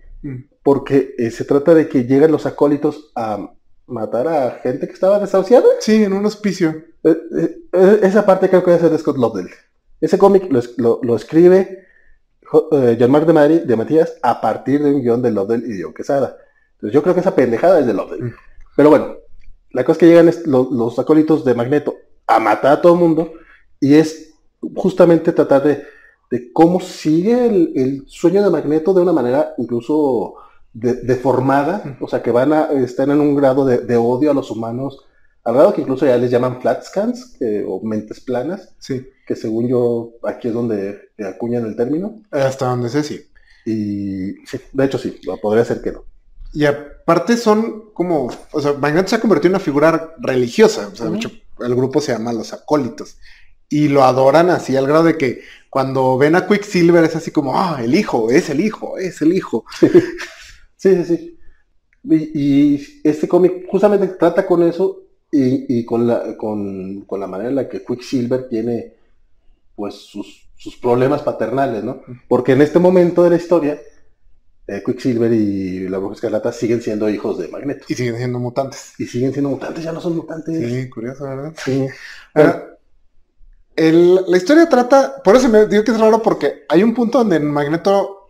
[0.63, 3.51] porque eh, se trata de que llegan los acólitos a
[3.85, 5.67] matar a gente que estaba desahuciada.
[5.81, 6.69] sí, en un hospicio.
[7.03, 9.49] Eh, eh, eh, esa parte creo que ser de Scott Lobdell.
[10.01, 11.85] Ese cómic lo, es- lo- lo escribe
[12.43, 15.79] Jo- eh, Jean-Marc de, Mari- de Matías a partir de un guion de Lobdell y
[15.79, 16.37] John Quesada.
[16.73, 18.23] Entonces yo creo que esa pendejada es de Lobdell.
[18.23, 18.33] Mm.
[18.75, 19.15] Pero bueno,
[19.69, 21.93] la cosa es que llegan lo- los acólitos de Magneto
[22.25, 23.31] a matar a todo el mundo
[23.79, 24.31] y es
[24.75, 25.83] justamente tratar de,
[26.31, 30.35] de cómo sigue el, el sueño de Magneto de una manera incluso
[30.73, 34.33] de- deformada, o sea que van a están en un grado de, de odio a
[34.33, 34.99] los humanos,
[35.43, 39.67] al grado que incluso ya les llaman flat scans o mentes planas, Sí, que según
[39.67, 42.21] yo aquí es donde acuñan el término.
[42.31, 43.21] hasta donde sé, sí.
[43.65, 46.03] Y sí, de hecho sí, podría ser que no.
[46.53, 50.87] Y aparte son como, o sea, Magneto se ha convertido en una figura religiosa.
[50.91, 53.17] O sea, de hecho, el grupo se llama Los Acólitos.
[53.69, 57.59] Y lo adoran así al grado de que cuando ven a Quicksilver es así como,
[57.59, 59.65] ah, el hijo, es el hijo, es el hijo.
[60.77, 61.39] Sí, sí, sí.
[62.03, 65.01] Y, y este cómic justamente trata con eso
[65.31, 68.93] y, y con, la, con, con la manera en la que Quicksilver tiene
[69.75, 72.01] pues sus, sus problemas paternales, ¿no?
[72.27, 73.81] Porque en este momento de la historia,
[74.67, 77.85] eh, Quicksilver y la Bruja Escarlata siguen siendo hijos de Magneto.
[77.89, 78.93] Y siguen siendo mutantes.
[78.97, 80.71] Y siguen siendo mutantes, ya no son mutantes.
[80.71, 81.53] Sí, curioso, ¿verdad?
[81.63, 81.87] Sí.
[82.33, 82.74] Ahora,
[83.75, 87.19] el- la historia trata, por eso me digo que es raro porque hay un punto
[87.19, 88.27] donde Magneto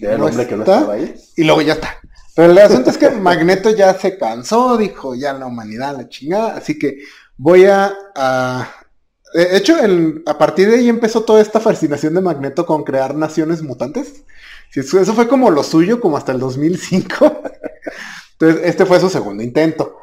[0.00, 0.76] Ya el ¿No hombre que no está?
[0.78, 1.14] estaba ahí.
[1.36, 1.96] y luego ya está.
[2.36, 6.56] Pero el asunto es que Magneto ya se cansó, dijo ya la humanidad la chingada,
[6.56, 6.98] así que
[7.36, 7.92] voy a...
[8.14, 8.68] a-
[9.34, 13.14] de hecho, el- a partir de ahí empezó toda esta fascinación de Magneto con crear
[13.14, 14.24] naciones mutantes.
[14.74, 17.42] Eso fue como lo suyo, como hasta el 2005.
[18.38, 19.98] Entonces, este fue su segundo intento.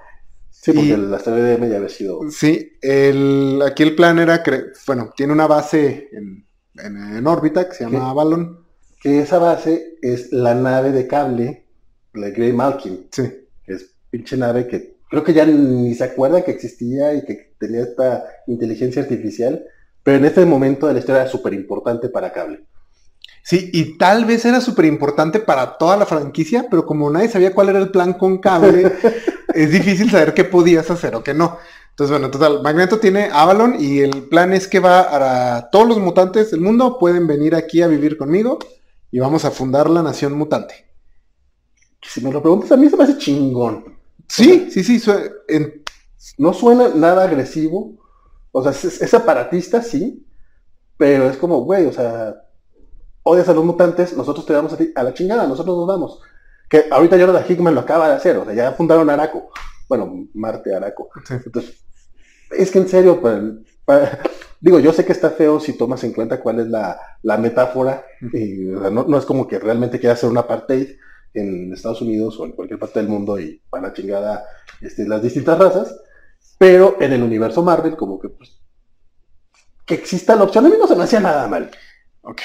[0.68, 2.20] Sí, porque Y- el asteroide M ya había sido.
[2.30, 7.70] Sí, el, aquí el plan era, cre- bueno, tiene una base en, en- en órbita
[7.70, 8.06] que se llama ¿Qué?
[8.06, 8.66] Avalon.
[9.02, 11.66] Que esa base es la nave de cable,
[12.14, 13.08] la Grey Malkin.
[13.12, 13.24] Sí,
[13.66, 17.54] que es pinche nave que creo que ya ni se acuerda que existía y que
[17.58, 19.64] tenía esta inteligencia artificial,
[20.04, 22.66] pero en este momento de la historia era súper importante para cable.
[23.48, 27.54] Sí, y tal vez era súper importante para toda la franquicia, pero como nadie sabía
[27.56, 28.92] cuál era el plan con cable,
[29.54, 31.58] es difícil saber qué podías hacer o qué no.
[31.92, 35.98] Entonces, bueno, total, Magneto tiene Avalon y el plan es que va a todos los
[35.98, 38.60] mutantes del mundo pueden venir aquí a vivir conmigo
[39.10, 40.86] y vamos a fundar la nación mutante.
[42.02, 43.98] Si me lo preguntas, a mí se me hace chingón.
[44.28, 45.02] Sí, sí, sí,
[45.48, 45.84] en-
[46.38, 47.96] No suena nada agresivo,
[48.52, 50.26] o sea, es, es aparatista, sí,
[50.98, 52.36] pero es como, güey, o sea,
[53.28, 56.22] odias a los mutantes, nosotros te damos a ti a la chingada, nosotros nos damos.
[56.70, 59.50] Que ahorita Jonathan Hickman lo acaba de hacer, o sea, ya fundaron Araco.
[59.88, 61.10] Bueno, Marte Araco.
[61.26, 61.36] Sí.
[61.46, 61.84] Entonces,
[62.52, 63.42] es que en serio, para-
[63.86, 64.20] para-
[64.60, 68.06] digo, yo sé que está feo si tomas en cuenta cuál es la, la metáfora,
[68.34, 70.90] y, o sea, no, no es como que realmente quiera hacer un apartheid
[71.34, 74.44] en Estados Unidos o en cualquier parte del mundo y para la chingada
[74.82, 75.96] este, las distintas razas,
[76.58, 78.60] pero en el universo Marvel, como que pues,
[79.86, 81.70] que exista la opción, a mí no se me hacía nada mal.
[82.24, 82.42] Ok.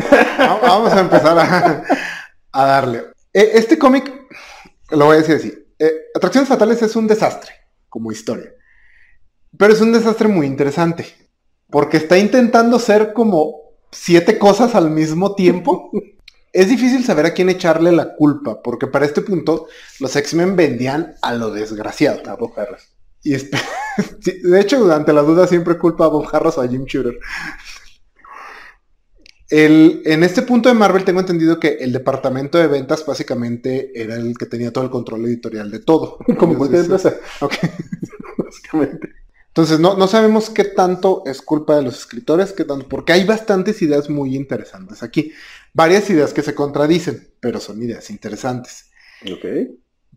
[0.00, 1.38] Va- Vamos a empezar
[2.52, 2.98] a, darle.
[3.32, 4.12] Eh, Este cómic,
[4.90, 5.54] lo voy a decir así.
[5.78, 7.52] eh, Atracciones Fatales es un desastre
[7.88, 8.52] como historia.
[9.56, 11.06] Pero es un desastre muy interesante.
[11.70, 13.56] Porque está intentando ser como
[13.90, 15.90] siete cosas al mismo tiempo.
[16.52, 19.66] Es difícil saber a quién echarle la culpa, porque para este punto
[20.00, 22.20] los X-Men vendían a lo desgraciado.
[22.30, 22.88] A Bob Harras.
[23.22, 23.32] Y
[24.48, 27.18] de hecho, ante la duda siempre culpa a Bob Harras o a Jim Shooter.
[29.48, 34.16] El, en este punto de Marvel tengo entendido que el departamento de ventas básicamente era
[34.16, 36.18] el que tenía todo el control editorial de todo.
[36.38, 37.54] Como cualquier empresa, ok.
[38.38, 39.10] básicamente.
[39.48, 43.24] Entonces, no, no sabemos qué tanto es culpa de los escritores, qué tanto, porque hay
[43.24, 45.32] bastantes ideas muy interesantes aquí.
[45.72, 48.90] Varias ideas que se contradicen, pero son ideas interesantes.
[49.32, 49.46] Ok.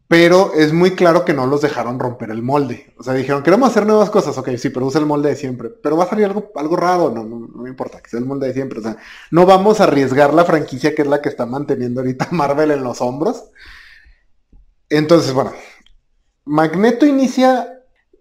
[0.09, 2.93] Pero es muy claro que no los dejaron romper el molde.
[2.97, 4.37] O sea, dijeron, queremos hacer nuevas cosas.
[4.37, 5.69] Ok, sí, pero usa el molde de siempre.
[5.69, 7.11] Pero va a salir algo, algo raro.
[7.11, 8.79] No, no, no importa, que sea el molde de siempre.
[8.79, 8.97] O sea,
[9.31, 12.83] no vamos a arriesgar la franquicia que es la que está manteniendo ahorita Marvel en
[12.83, 13.45] los hombros.
[14.89, 15.53] Entonces, bueno,
[16.43, 17.79] Magneto inicia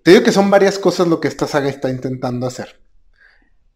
[0.09, 2.81] te digo que son varias cosas lo que esta saga está intentando hacer.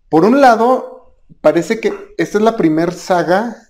[0.09, 3.69] Por un lado, parece que esta es la primera saga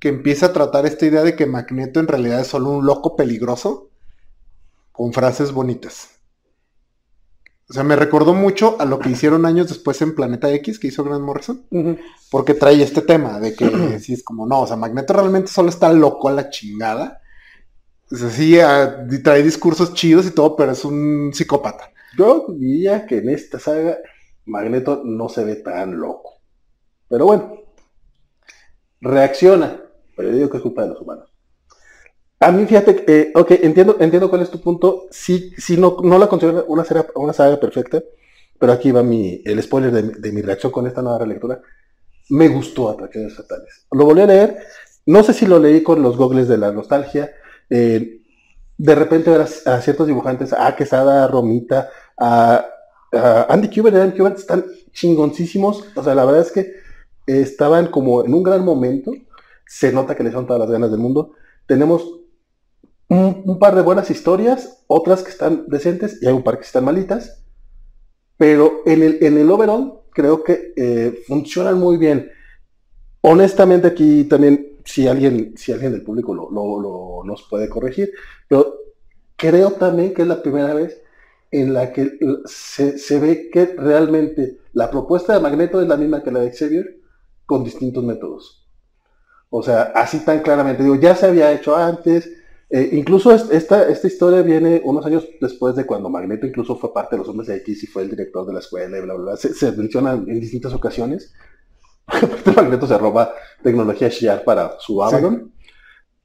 [0.00, 3.16] que empieza a tratar esta idea de que Magneto en realidad es solo un loco
[3.16, 3.90] peligroso
[4.90, 6.20] con frases bonitas.
[7.68, 10.88] O sea, me recordó mucho a lo que hicieron años después en Planeta X que
[10.88, 11.64] hizo Grant Morrison.
[12.28, 15.68] Porque trae este tema de que si es como, no, o sea, Magneto realmente solo
[15.68, 17.20] está loco a la chingada.
[18.10, 18.58] O sea, sí,
[19.22, 21.92] trae discursos chidos y todo, pero es un psicópata.
[22.18, 23.98] Yo diría que en esta saga
[24.46, 26.40] Magneto no se ve tan loco.
[27.08, 27.54] Pero bueno,
[29.00, 29.80] reacciona.
[30.20, 31.32] Pero yo digo que es culpa de los humanos.
[32.40, 35.06] A mí, fíjate, eh, ok, entiendo, entiendo cuál es tu punto.
[35.10, 38.02] Sí, sí no, no la considero una, saga, una saga perfecta,
[38.58, 41.62] pero aquí va mi, el spoiler de, mi reacción con esta nueva relectura.
[42.28, 43.86] Me gustó Atracciones Fatales.
[43.92, 44.58] Lo volví a leer.
[45.06, 47.32] No sé si lo leí con los gogles de la nostalgia
[47.70, 48.20] eh,
[48.76, 52.66] de repente ver a, ciertos dibujantes, a Quesada, a Romita, a,
[53.48, 55.82] Andy Kubert y Kubert están chingoncísimos.
[55.96, 56.72] O sea, la verdad es que
[57.26, 59.12] estaban como en un gran momento.
[59.70, 61.34] Se nota que les son todas las ganas del mundo.
[61.64, 62.22] Tenemos
[63.08, 66.84] un, par de buenas historias, otras que están decentes y hay un par que están
[66.84, 67.44] malitas.
[68.36, 72.28] Pero en el, en el overall creo que eh, funcionan muy bien.
[73.20, 78.10] Honestamente aquí también si alguien, si alguien del público lo, nos puede corregir,
[78.48, 78.74] pero
[79.36, 81.00] creo también que es la primera vez
[81.52, 86.32] en la que se, ve que realmente la propuesta de Magneto es la misma que
[86.32, 87.00] la de Xavier
[87.46, 88.59] con distintos métodos.
[89.50, 92.30] O sea, así tan claramente, digo, ya se había hecho antes,
[92.72, 97.16] eh, incluso esta, esta historia viene unos años después de cuando Magneto incluso fue parte
[97.16, 99.24] de los hombres de X y fue el director de la escuela y bla, bla,
[99.24, 99.36] bla.
[99.36, 101.34] Se, se menciona en distintas ocasiones.
[102.06, 105.52] Aparte Magneto se roba tecnología Shiar para su Avalon.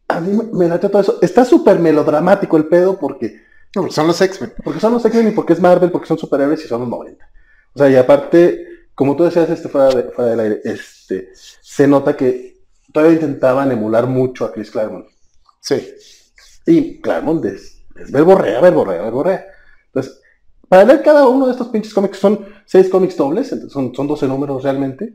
[0.07, 1.17] A mí me late todo eso.
[1.19, 3.41] Está súper melodramático el pedo porque...
[3.89, 4.53] son los X-Men.
[4.63, 7.27] Porque son los X-Men y porque es Marvel, porque son superhéroes y son los 90.
[7.73, 11.87] O sea, y aparte, como tú decías este fuera, de, fuera del aire, este, se
[11.87, 12.54] nota que
[12.95, 15.05] todavía intentaban emular mucho a Chris Claremont.
[15.59, 15.87] Sí.
[16.65, 19.45] Y Claremont es, es verborrea, verborrea, verborrea.
[19.87, 20.19] Entonces,
[20.67, 24.27] para leer cada uno de estos pinches cómics, son seis cómics dobles, son, son 12
[24.27, 25.13] números realmente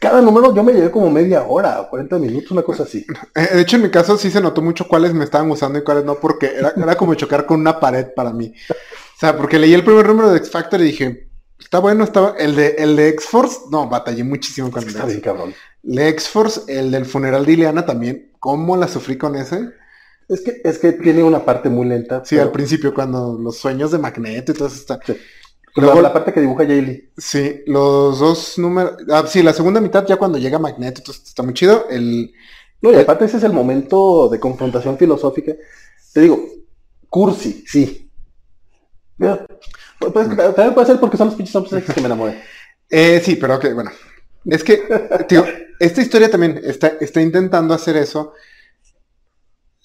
[0.00, 3.04] cada número yo me llevé como media hora, 40 minutos, una cosa así.
[3.34, 5.84] Eh, de hecho, en mi caso sí se notó mucho cuáles me estaban gustando y
[5.84, 8.52] cuáles no, porque era, era como chocar con una pared para mí.
[8.70, 12.34] O sea, porque leí el primer número de X Factor y dije, está bueno, estaba.
[12.38, 15.52] El de, el de X-Force, no, batallé muchísimo con el Está bien, cabrón.
[15.82, 18.32] El de X-Force, el del funeral de Ileana también.
[18.38, 19.70] ¿Cómo la sufrí con ese?
[20.28, 22.24] Es que, es que tiene una parte muy lenta.
[22.24, 25.00] Sí, al principio, cuando los sueños de Magneto y todo eso está.
[25.76, 27.10] Luego la, parte que dibuja Jaylee.
[27.16, 28.96] Sí, los dos números.
[29.10, 31.86] Ah, sí, la segunda mitad ya cuando llega Magneto, entonces está muy chido.
[31.90, 32.32] El,
[32.82, 35.52] no, y aparte ese es el momento de confrontación filosófica.
[36.12, 36.40] Te digo,
[37.08, 38.10] cursi, sí.
[39.18, 42.40] pues, también puede ser porque son los pinches hombres que me enamoré.
[42.92, 43.92] Eh, sí, pero ok, bueno.
[44.44, 44.82] Es que,
[45.28, 45.44] tío,
[45.78, 48.32] esta historia también está, está intentando hacer eso.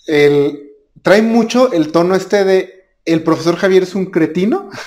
[0.07, 4.69] El, trae mucho el tono este de el profesor Javier es un cretino.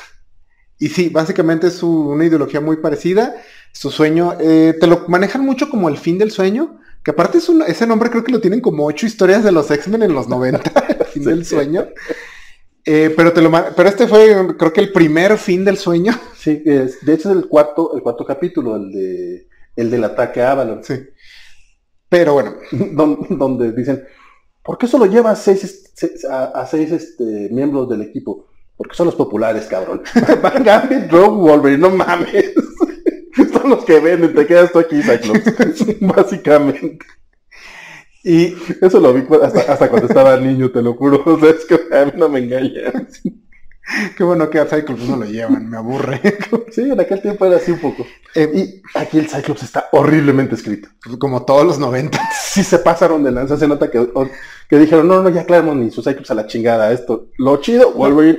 [0.80, 3.34] Y sí, básicamente es una ideología muy parecida.
[3.72, 7.50] Su sueño, eh, te lo manejan mucho como el fin del sueño, que aparte es
[7.66, 10.86] ese nombre creo que lo tienen como ocho historias de los X-Men en los 90,
[11.00, 11.88] el fin del sueño.
[12.84, 16.16] Eh, pero te lo pero este fue creo que el primer fin del sueño.
[16.36, 19.47] Sí, es, de hecho es el cuarto, el cuarto capítulo, el de
[19.78, 20.82] el del ataque a Avalon.
[20.82, 20.94] Sí.
[22.08, 22.54] Pero bueno.
[22.72, 24.04] donde, dicen,
[24.62, 25.92] ¿por qué solo lleva seis,
[26.28, 28.46] a, seis este, miembros del equipo?
[28.76, 30.02] Porque son los populares, cabrón.
[30.42, 32.54] Van Gambit, Rogue, Wolverine, no mames.
[33.52, 36.00] son los que venden, te quedas tú aquí, Cyclops.
[36.00, 37.06] Básicamente.
[38.24, 41.22] Y eso lo vi hasta, cuando estaba niño, te lo juro.
[41.24, 43.08] O sea, es que a mí no me engañan.
[44.16, 46.20] Qué bueno que a Cyclops no lo llevan, me aburre.
[46.70, 48.06] sí, en aquel tiempo era así un poco.
[48.34, 50.88] Eh, y aquí el Cyclops está horriblemente escrito.
[51.18, 52.18] Como todos los 90.
[52.48, 54.08] Sí se pasaron de lanza, se nota que,
[54.68, 56.90] que dijeron, no, no, ya Claremont ni su Cyclops a la chingada.
[56.90, 58.38] Esto, lo chido, Wolverine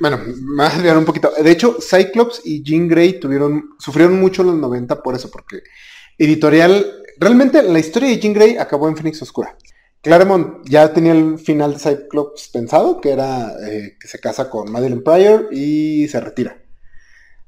[0.00, 1.30] bueno, más un poquito.
[1.42, 5.62] De hecho, Cyclops y Jean Grey tuvieron, sufrieron mucho en los 90 por eso, porque
[6.18, 9.56] editorial, realmente la historia de Jean Grey acabó en Phoenix Oscura.
[10.04, 14.70] Claremont ya tenía el final de Cyclops pensado, que era eh, que se casa con
[14.70, 16.58] Madeline Pryor y se retira.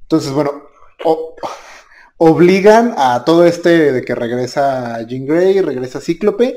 [0.01, 0.63] Entonces, bueno,
[2.17, 6.57] obligan a todo este de que regresa Jean Grey, regresa Cíclope.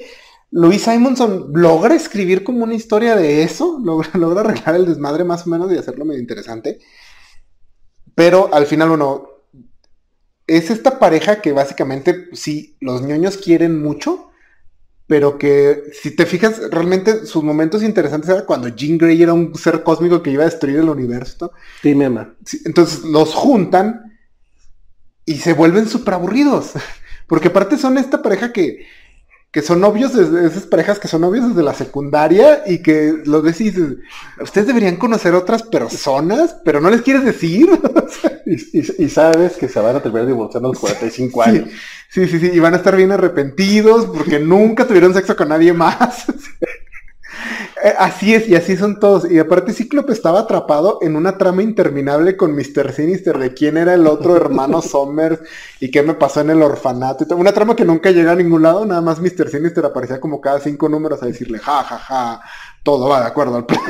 [0.51, 5.45] Louis Simonson logra escribir como una historia de eso, logra, logra arreglar el desmadre más
[5.45, 6.79] o menos y hacerlo medio interesante.
[8.15, 9.27] Pero al final, bueno,
[10.47, 14.28] es esta pareja que básicamente, sí, los ñoños quieren mucho,
[15.10, 19.56] pero que si te fijas, realmente sus momentos interesantes era cuando Jean Grey era un
[19.56, 21.52] ser cósmico que iba a destruir el universo.
[21.82, 22.36] Sí, mema.
[22.63, 24.15] entonces los juntan
[25.26, 26.74] y se vuelven súper aburridos.
[27.28, 28.86] Porque aparte son esta pareja que,
[29.51, 33.41] que son novios, desde, esas parejas que son novios desde la secundaria y que lo
[33.41, 33.73] decís,
[34.39, 37.67] ustedes deberían conocer otras personas, pero no les quieres decir.
[38.45, 41.69] y, sabes que se van a terminar divorciando a los 45 años.
[42.09, 45.73] Sí, sí, sí, y van a estar bien arrepentidos porque nunca tuvieron sexo con nadie
[45.73, 46.25] más.
[47.83, 49.29] Eh, así es, y así son todos.
[49.29, 52.91] Y aparte Cíclope estaba atrapado en una trama interminable con Mr.
[52.93, 55.39] Sinister de quién era el otro hermano Somers
[55.79, 57.25] y qué me pasó en el orfanato.
[57.29, 59.49] Y una trama que nunca llega a ningún lado, nada más Mr.
[59.49, 62.41] Sinister aparecía como cada cinco números a decirle, ja, ja, ja,
[62.83, 63.81] todo va de acuerdo al plan.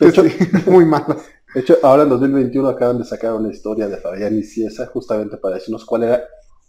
[0.00, 0.24] hecho,
[0.66, 1.16] muy malo.
[1.54, 5.36] De hecho, ahora en 2021 acaban de sacar una historia de Fabián y Ciesa justamente
[5.36, 6.22] para decirnos cuál era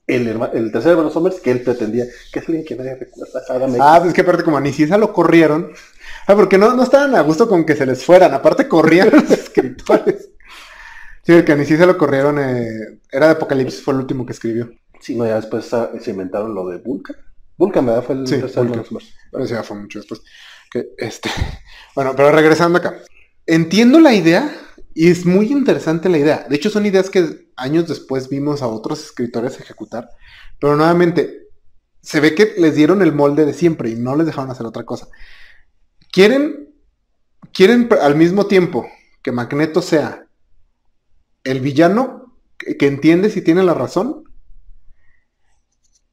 [0.08, 3.42] el, el tercer hermano Somers que él pretendía, que es alguien que nadie recuerda.
[3.80, 5.72] Ah, pues es que aparte como a Niciesa lo corrieron.
[6.28, 9.30] Ah, porque no, no estaban a gusto con que se les fueran, aparte corrían los
[9.32, 10.30] escritores.
[11.24, 14.72] Sí, que a Niciesa lo corrieron, eh, era de Apocalipsis, fue el último que escribió.
[15.00, 17.16] Sí, no, ya después ah, se inventaron lo de Vulcan.
[17.58, 18.04] Vulcan, ¿verdad?
[18.04, 19.14] Fue el sí, tercer hermano Somers.
[19.32, 20.22] Pero sí, ya fue mucho después.
[20.72, 21.30] Que, este...
[21.94, 22.96] Bueno, pero regresando acá.
[23.46, 24.50] Entiendo la idea,
[24.94, 26.46] y es muy interesante la idea.
[26.50, 30.10] De hecho, son ideas que años después vimos a otros escritores ejecutar.
[30.60, 31.48] Pero nuevamente,
[32.02, 34.84] se ve que les dieron el molde de siempre y no les dejaron hacer otra
[34.84, 35.08] cosa.
[36.12, 36.74] Quieren,
[37.54, 38.86] quieren al mismo tiempo
[39.22, 40.26] que Magneto sea
[41.44, 44.24] el villano que, entiende si tiene la razón,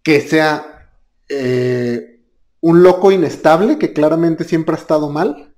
[0.03, 0.93] que sea
[1.29, 2.23] eh,
[2.61, 5.55] un loco inestable que claramente siempre ha estado mal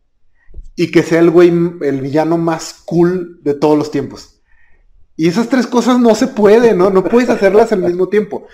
[0.80, 1.48] y que sea el güey,
[1.82, 4.40] el villano más cool de todos los tiempos.
[5.14, 6.88] Y esas tres cosas no se pueden, ¿no?
[6.88, 8.46] No puedes hacerlas al mismo tiempo.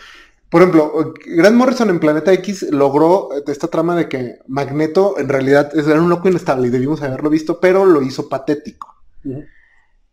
[0.50, 5.70] Por ejemplo, Grant Morrison en Planeta X logró esta trama de que Magneto en realidad
[5.78, 8.96] era un loco inestable y debimos haberlo visto, pero lo hizo patético.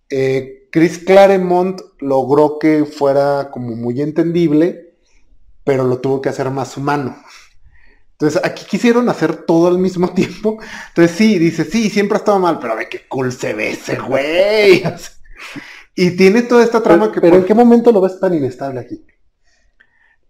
[0.08, 4.98] Eh, Chris Claremont logró que fuera como muy entendible,
[5.64, 7.16] pero lo tuvo que hacer más humano.
[8.14, 10.60] Entonces, aquí quisieron hacer todo al mismo tiempo.
[10.90, 13.98] Entonces, sí, dice, sí, siempre ha estado mal, pero ve qué cool se ve ese
[13.98, 14.84] güey.
[15.96, 17.20] y tiene toda esta trama que...
[17.20, 19.06] Pero ¿en qué momento lo ves tan inestable aquí?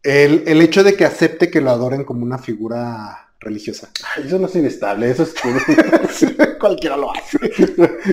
[0.01, 3.89] El, hecho de que acepte que lo adoren como una figura religiosa.
[4.15, 5.33] Ay, eso no es inestable, eso es
[6.59, 7.37] Cualquiera lo hace.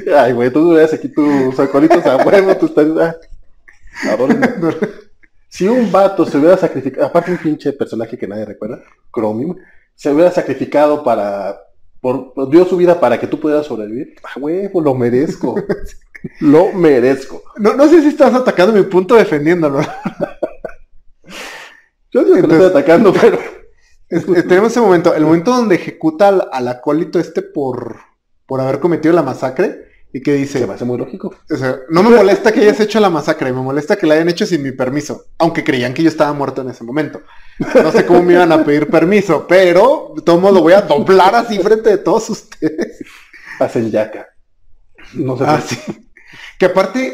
[0.17, 2.87] Ay, güey, tú ves aquí tus acolitos a huevo, tú estás...
[2.99, 4.17] Ah,
[5.49, 9.57] si un vato se hubiera sacrificado, aparte un pinche personaje que nadie recuerda, Chromium,
[9.95, 11.61] se hubiera sacrificado para,
[12.01, 15.55] por, dio su vida para que tú pudieras sobrevivir, ah, huevo, lo merezco.
[16.41, 17.43] lo merezco.
[17.57, 19.81] No, no sé si estás atacando mi punto defendiéndolo.
[22.13, 23.39] Yo digo que no estoy atacando, pero...
[24.49, 27.99] tenemos ese momento, el momento donde ejecuta al, acólito este por,
[28.47, 30.59] por haber cometido la masacre y que dice...
[30.59, 31.35] Se me hace muy lógico.
[31.51, 34.29] O sea, no me molesta que hayas hecho la masacre, me molesta que la hayan
[34.29, 37.23] hecho sin mi permiso, aunque creían que yo estaba muerto en ese momento.
[37.59, 41.35] No sé cómo me iban a pedir permiso, pero de todo modo voy a doblar
[41.35, 42.99] así frente de todos ustedes.
[43.59, 44.29] Hacen yaca.
[45.15, 45.45] No sé.
[45.47, 45.63] Ah,
[46.59, 47.13] Que aparte,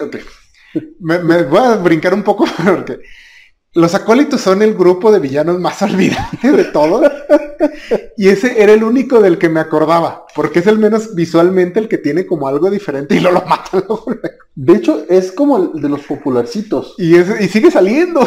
[1.01, 3.01] me, me, voy a brincar un poco porque
[3.77, 7.13] los acólitos son el grupo de villanos más olvidables de todos.
[8.17, 11.89] y ese era el único del que me acordaba, porque es el menos visualmente el
[11.89, 13.85] que tiene como algo diferente y no lo matan.
[14.55, 16.95] De hecho, es como el de los popularcitos.
[16.97, 18.21] Y, y sigue saliendo.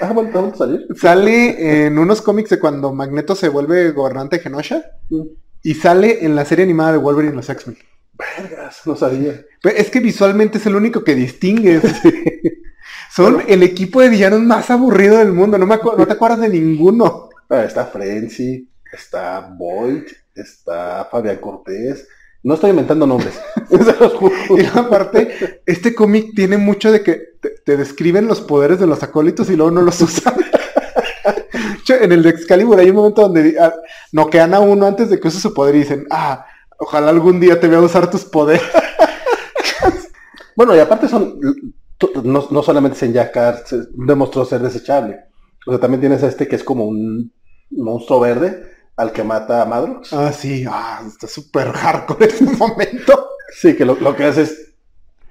[0.00, 0.86] Ah, bueno, a salir?
[0.96, 4.82] Sale en unos cómics de cuando Magneto se vuelve gobernante de Genosha.
[5.62, 7.76] Y sale en la serie animada de Wolverine y los X-Men.
[8.14, 9.44] Vergas, no sabía.
[9.62, 11.82] es que visualmente es el único que distingue.
[13.18, 15.58] Son el equipo de villanos más aburrido del mundo.
[15.58, 17.30] No, me no te acuerdas de ninguno.
[17.50, 20.04] Está Frenzy, está Boyd,
[20.36, 22.06] está Fabián Cortés.
[22.44, 23.34] No estoy inventando nombres.
[23.70, 27.20] y aparte, este cómic tiene mucho de que
[27.64, 30.34] te, describen los poderes de los acólitos y luego no los usan.
[31.88, 33.74] en el de Excalibur hay un momento donde ah,
[34.12, 36.46] noquean a uno antes de que use su poder y dicen, ah,
[36.78, 38.62] ojalá algún día te vea usar tus poderes.
[40.54, 41.40] bueno, y aparte son
[42.24, 43.62] no, no solamente en Jackar
[43.94, 45.20] demostró ser desechable.
[45.66, 47.32] O sea, también tienes a este que es como un
[47.70, 48.62] monstruo verde
[48.96, 50.12] al que mata a Madrox.
[50.12, 53.28] Ah, sí, ah, está súper hardcore ese momento.
[53.52, 54.72] Sí, que lo, lo que hace es.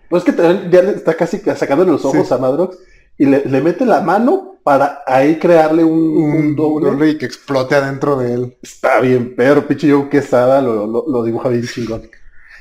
[0.10, 2.34] Pues que ya le está casi sacando los ojos Sí.
[2.34, 2.78] a Madrox
[3.18, 6.90] y le, le mete la mano para ahí crearle un, un Un doble.
[6.92, 8.58] doble y que explote adentro de él.
[8.62, 12.10] Está bien, pero pinche Joe Quesada lo, lo, lo dibuja bien chingón.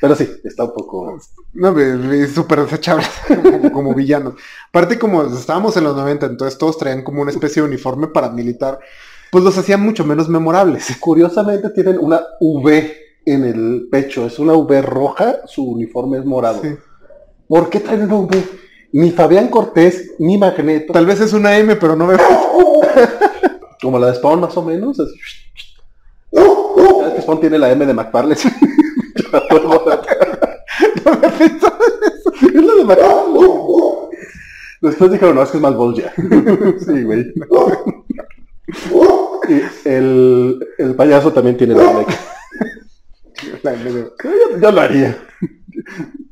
[0.01, 1.18] Pero sí, está un poco.
[1.55, 1.74] No,
[2.32, 3.05] súper desechable
[3.42, 4.34] como, como villanos.
[4.68, 8.78] Aparte, como estábamos en los 90, entonces todos traían como una especie de uniforme paramilitar,
[9.32, 10.97] pues los hacían mucho menos memorables.
[11.01, 16.61] Curiosamente tienen una V en el pecho, es una V roja, su uniforme es morado.
[16.62, 16.76] Sí.
[17.49, 18.44] ¿Por qué traen una V?
[18.92, 22.18] Ni Fabián Cortés, ni Magneto, Tal vez es una M, pero no veo.
[23.82, 24.97] como la de Spawn más o menos.
[24.97, 25.12] ¿Sabes
[27.14, 28.36] que Spawn tiene la M de McFarlane?
[31.05, 32.33] No había pensado en eso.
[32.49, 34.11] es la de McFarlane.
[34.81, 36.12] Después dijeron, no, es que es más ya.
[36.87, 37.33] sí, güey.
[39.49, 42.05] Y el, el payaso también tiene la
[43.43, 45.17] Yo, yo lo haría.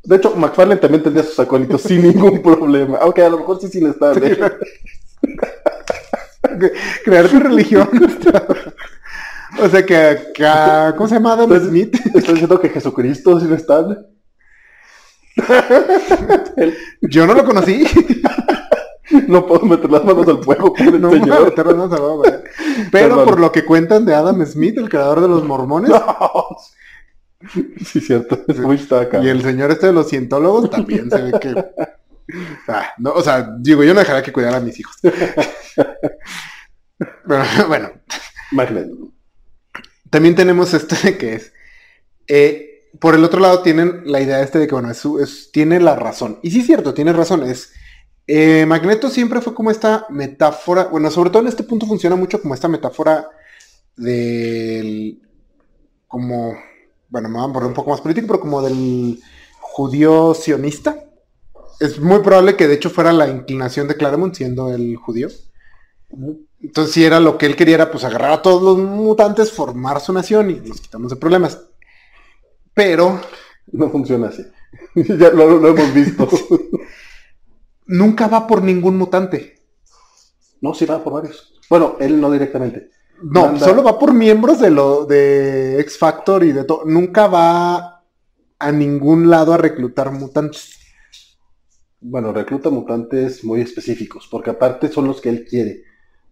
[0.02, 2.98] De hecho, McFarlane también tendría sus acólitos sin ningún problema.
[2.98, 4.22] Aunque a lo mejor sí sin estar.
[4.22, 4.38] ¿eh?
[7.04, 7.88] Crear tu religión.
[9.62, 11.94] o sea que, que a- ¿cómo se llama Adam Entonces- Smith?
[12.06, 13.96] ¿Estás diciendo que Jesucristo es inestable?
[17.02, 17.84] Yo no lo conocí.
[19.28, 21.44] No puedo meter las manos al fuego el No Señor.
[21.44, 22.42] meter las manos al fuego, ¿verdad?
[22.90, 23.24] Pero Perdón.
[23.26, 26.02] por lo que cuentan de Adam Smith, el creador de los mormones, No.
[27.84, 28.42] Sí, cierto.
[28.96, 29.20] Acá.
[29.22, 31.54] y el señor este de los cientólogos, también se ve que...
[32.66, 34.96] Ah, no, o sea, digo, yo no dejaría que cuidara a mis hijos.
[36.98, 37.90] Pero bueno,
[38.52, 39.12] Magneto.
[40.14, 41.52] También tenemos esto de que es...
[42.28, 45.96] eh, por el otro lado tienen la idea este de que, bueno, es, tiene la
[45.96, 46.38] razón.
[46.40, 47.42] Y sí es cierto, tiene razón.
[47.42, 47.72] Es,
[48.28, 52.40] eh, Magneto siempre fue como esta metáfora, bueno, sobre todo en este punto funciona mucho
[52.40, 53.28] como esta metáfora
[53.96, 55.20] del,
[56.06, 56.54] como,
[57.08, 59.20] bueno, me voy a poner un poco más político, pero como del
[59.58, 61.06] judío sionista.
[61.80, 65.26] Es muy probable que de hecho fuera la inclinación de Claremont siendo el judío.
[66.66, 70.00] Entonces, si era lo que él quería, era pues agarrar a todos los mutantes, formar
[70.00, 71.60] su nación y nos quitamos de problemas.
[72.72, 73.20] Pero
[73.70, 74.44] No funciona así.
[74.94, 76.28] ya lo, lo hemos visto.
[77.86, 79.58] nunca va por ningún mutante.
[80.60, 81.52] no, sí va por varios.
[81.68, 82.90] Bueno, él no directamente.
[83.22, 86.84] No, Manda- solo va por miembros de lo de X Factor y de todo.
[86.84, 88.02] Nunca va
[88.58, 90.78] a ningún lado a reclutar mutantes.
[92.00, 95.84] Bueno, recluta mutantes muy específicos, porque aparte son los que él quiere.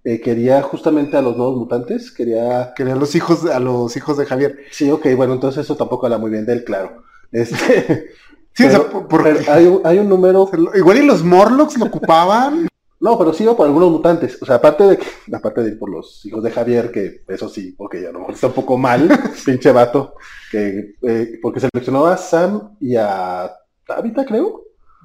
[0.05, 2.73] Eh, quería justamente a los nuevos mutantes, quería...
[2.75, 4.59] Quería a los hijos, a los hijos de Javier.
[4.73, 7.03] Sí, ok, bueno, entonces eso tampoco habla muy bien de él, claro.
[7.31, 8.11] Este,
[8.55, 10.51] Sí, o sea, por- hay, un, hay un número...
[10.75, 12.69] igual y los Morlocks lo ocupaban.
[13.01, 14.41] No, pero sí iba por algunos mutantes.
[14.41, 17.49] O sea, aparte de que, aparte de ir por los hijos de Javier, que eso
[17.49, 19.09] sí, porque a lo mejor está un poco mal,
[19.45, 20.15] pinche vato,
[20.53, 23.51] que, eh, porque seleccionó a Sam y a
[23.85, 24.62] Tabitha, creo.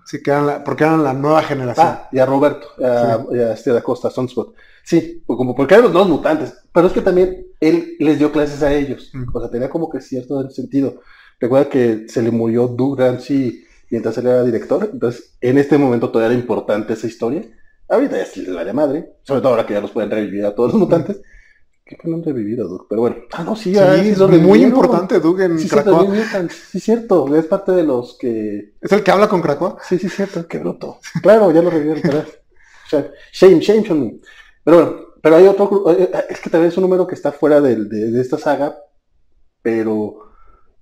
[0.07, 1.85] Sí, que eran la- porque eran la nueva generación.
[1.85, 4.53] Ah, y a Roberto, a, y a este de Acosta, Sunspot.
[4.83, 6.53] Sí, pues como porque eran los dos mutantes.
[6.71, 9.09] Pero es que también él les dio clases a ellos.
[9.13, 9.25] Mm.
[9.35, 11.01] O sea, tenía como que cierto sentido.
[11.41, 14.89] Recuerda que se le murió Doug Ramsey mientras él era director.
[14.93, 17.41] Entonces, en este momento todavía era importante esa historia.
[17.89, 19.11] Ahorita ya sí les vale madre.
[19.23, 21.21] Sobre todo ahora que ya los pueden revivir a todos los mutantes.
[21.87, 22.87] ¿Qué que no han revivido, Doug?
[22.89, 23.17] Pero bueno.
[23.31, 26.13] Ah, no, sí, ya, sí es lo muy importante Doug en Sí, cierto, Krakoa.
[26.13, 26.53] Mutants.
[26.71, 27.35] Sí, cierto.
[27.35, 29.77] Es parte de los que ¿Es el que habla con Krakoa?
[29.87, 30.99] Sí, sí, cierto, qué bruto.
[31.21, 32.01] Claro, ya lo revivieron,
[33.31, 34.19] shame, shame on me.
[34.63, 37.31] Pero bueno, pero hay otro, eh, eh, es que también es un número que está
[37.31, 38.77] fuera de, de esta saga,
[39.61, 40.27] pero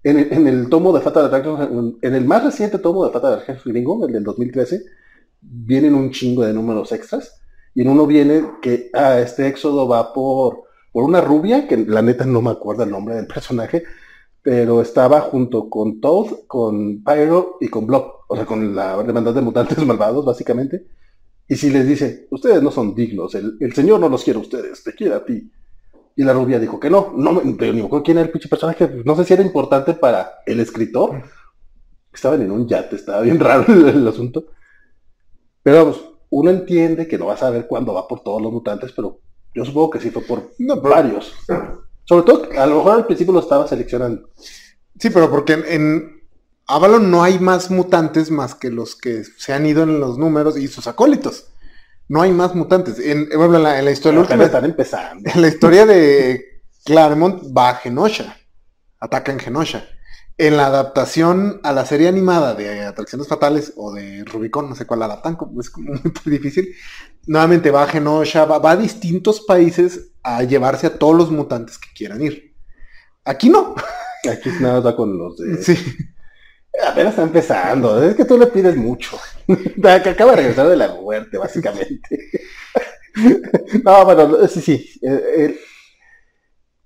[0.03, 3.33] en el, en el tomo de Fatal Attraction, en el más reciente tomo de Fatal
[3.33, 4.83] Attraction gringo, el del 2013,
[5.41, 7.41] vienen un chingo de números extras,
[7.73, 10.64] y en uno viene que, ah, este éxodo va por,
[10.95, 13.83] por una rubia, que la neta no me acuerdo el nombre del personaje,
[14.41, 19.33] pero estaba junto con Toad, con Pyro y con Blob, o sea, con la hermandad
[19.33, 20.87] de mutantes malvados, básicamente.
[21.49, 24.85] Y si les dice, ustedes no son dignos, el, señor no los quiere a ustedes,
[24.85, 25.51] te quiere a ti.
[26.15, 28.89] Y la rubia dijo que no, no me me acuerdo quién era el pinche personaje,
[29.03, 31.23] no sé si era importante para el escritor.
[32.13, 34.45] Estaban en un yate, estaba bien raro el, el asunto.
[35.61, 38.93] Pero vamos, uno entiende que no vas a ver cuándo va por todos los mutantes,
[38.93, 39.19] pero
[39.55, 41.33] yo supongo que sí fue por No, pero- varios.
[42.03, 44.29] Sobre todo, a lo mejor al principio lo estaba seleccionando.
[44.99, 46.21] Sí, pero porque en, en
[46.67, 50.57] Avalon no hay más mutantes más que los que se han ido en los números
[50.57, 51.47] y sus acólitos.
[52.07, 52.99] No hay más mutantes.
[52.99, 55.27] En, ejemplo, en la, en la historia, última- están empezando.
[55.33, 58.37] en la historia de Claremont va a Genosha.
[58.99, 59.85] Ataca en Genosha.
[60.37, 64.85] En la adaptación a la serie animada de Atracciones Fatales o de Rubicon, no sé
[64.85, 66.75] cuál adaptan, como- es muy difícil,
[67.27, 71.77] nuevamente va a Genosha, va, va a distintos países a llevarse a todos los mutantes
[71.77, 72.55] que quieran ir.
[73.23, 73.75] Aquí no.
[74.31, 75.61] Aquí nada más va con los de...
[75.61, 75.77] Sí.
[76.85, 79.17] Apenas está empezando, es que tú le pides mucho.
[79.47, 82.29] que acaba de regresar de la muerte, básicamente.
[83.83, 84.99] no, bueno, sí, sí.
[85.01, 85.57] El,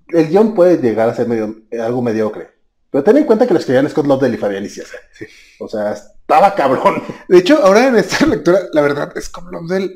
[0.09, 2.49] el guion puede llegar a ser medio, algo mediocre.
[2.91, 4.97] Pero ten en cuenta que lo escribían Scott Lobdell y Fabián Iciesa.
[5.11, 5.25] Sí.
[5.59, 7.01] O sea, estaba cabrón.
[7.27, 9.91] De hecho, ahora en esta lectura, la verdad, Scott Lobdell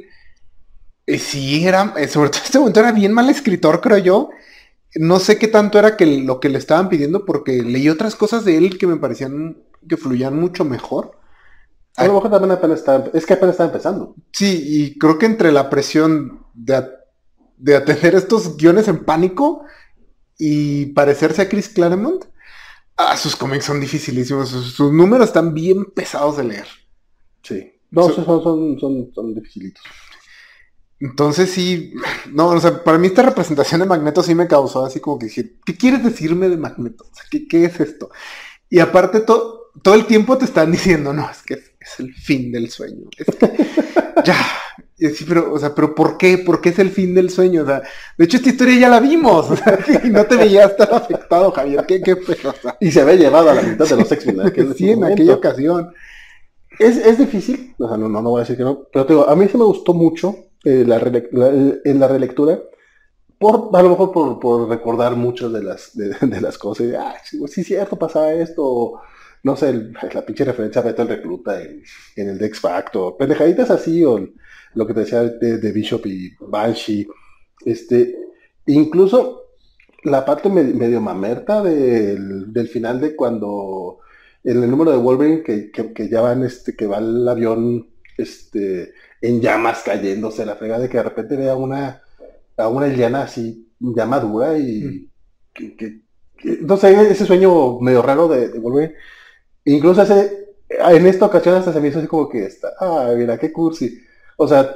[1.08, 4.30] sí era, eh, sobre todo en este momento era bien mal escritor, creo yo.
[4.96, 8.46] No sé qué tanto era que lo que le estaban pidiendo, porque leí otras cosas
[8.46, 11.18] de él que me parecían que fluían mucho mejor.
[11.96, 14.16] A lo mejor también apenas está, es que apenas está empezando.
[14.32, 19.64] Sí, y creo que entre la presión de, atender estos guiones en pánico
[20.38, 22.26] y parecerse a Chris Claremont,
[22.98, 24.50] ah, sus cómics son dificilísimos.
[24.50, 26.68] Sus, sus números están bien pesados de leer.
[27.44, 27.74] Sí.
[27.92, 29.84] No, So- son, son, son, son dificilitos.
[31.04, 31.94] Entonces sí,
[32.32, 35.26] no, o sea, para mí esta representación de Magneto sí me causó así como que
[35.28, 37.06] dije, ¿qué quieres decirme de Magneto?
[37.12, 38.10] O sea, ¿qué, qué es esto?
[38.70, 42.14] Y aparte to- todo el tiempo te están diciendo, no, es que es, es el
[42.14, 43.10] fin del sueño.
[43.18, 43.68] Es que,
[44.26, 44.38] ya.
[44.98, 46.38] Y así, pero, o sea, pero ¿por qué?
[46.38, 47.64] ¿Por qué es el fin del sueño?
[47.64, 47.82] O sea,
[48.18, 49.50] de hecho esta historia ya la vimos.
[49.52, 51.86] O sea, y no te veías tan afectado, Javier.
[51.88, 52.52] ¿Qué, qué pedo?
[52.52, 54.76] O sea, Y se había llevado a la mitad de los X-Men.
[54.78, 55.92] sí, en aquella ocasión.
[56.80, 59.14] Es, es difícil, o sea, no, no, no voy a decir que no, pero te
[59.14, 61.00] digo, a mí sí me gustó mucho eh, la
[61.32, 62.60] la- en la relectura,
[63.40, 67.16] por, a lo mejor por, por recordar muchas de las, de, las cosas, y, ah,
[67.24, 69.02] sí, sí, cierto, pasaba esto,
[69.44, 69.74] no sé,
[70.14, 71.84] la pinche referencia a Beto el Recluta en,
[72.16, 74.20] en el de X Factor, pendejaditas así, o
[74.76, 77.08] lo que te decía de, Bishop y Banshee,
[77.66, 78.16] este,
[78.68, 79.42] incluso
[80.04, 84.00] la parte me- medio mamerta del, del final de cuando
[84.44, 87.88] en el número de Wolverine que, que, que ya van, este, que va el avión
[88.18, 88.94] este,
[89.24, 92.04] en llamas cayéndose, la fregada de que de repente vea una,
[92.58, 95.10] a una Eliana así, ya madura y
[95.54, 96.02] que, que-
[96.38, 98.96] que- sé, ese sueño medio raro de, de Wolverine.
[99.66, 103.38] Incluso ese, en esta ocasión hasta se me hizo así como que está, ah, mira,
[103.40, 104.00] qué cursi.
[104.38, 104.76] O sea,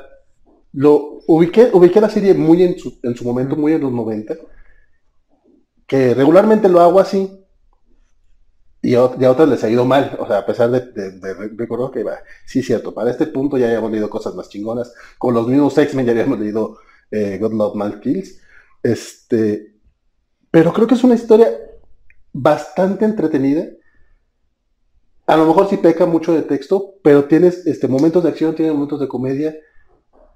[0.74, 4.36] lo ubiqué, ubiqué la serie muy en su, en su momento, muy en los 90,
[5.88, 7.45] que regularmente lo hago así,
[8.91, 11.51] y a, otras les ha ido mal, o sea, a pesar de, de, de re-
[11.55, 15.33] recordar que va, sí cierto, para este punto ya habíamos leído cosas más chingonas, con
[15.33, 16.77] los mismos X-Men ya habíamos leído
[17.11, 18.39] eh, God Love Man Kills,
[18.83, 19.73] este,
[20.51, 21.49] pero creo que es una historia
[22.33, 23.65] bastante entretenida,
[25.25, 28.71] a lo mejor sí peca mucho de texto, pero tienes este, momentos de acción, tiene
[28.71, 29.55] momentos de comedia,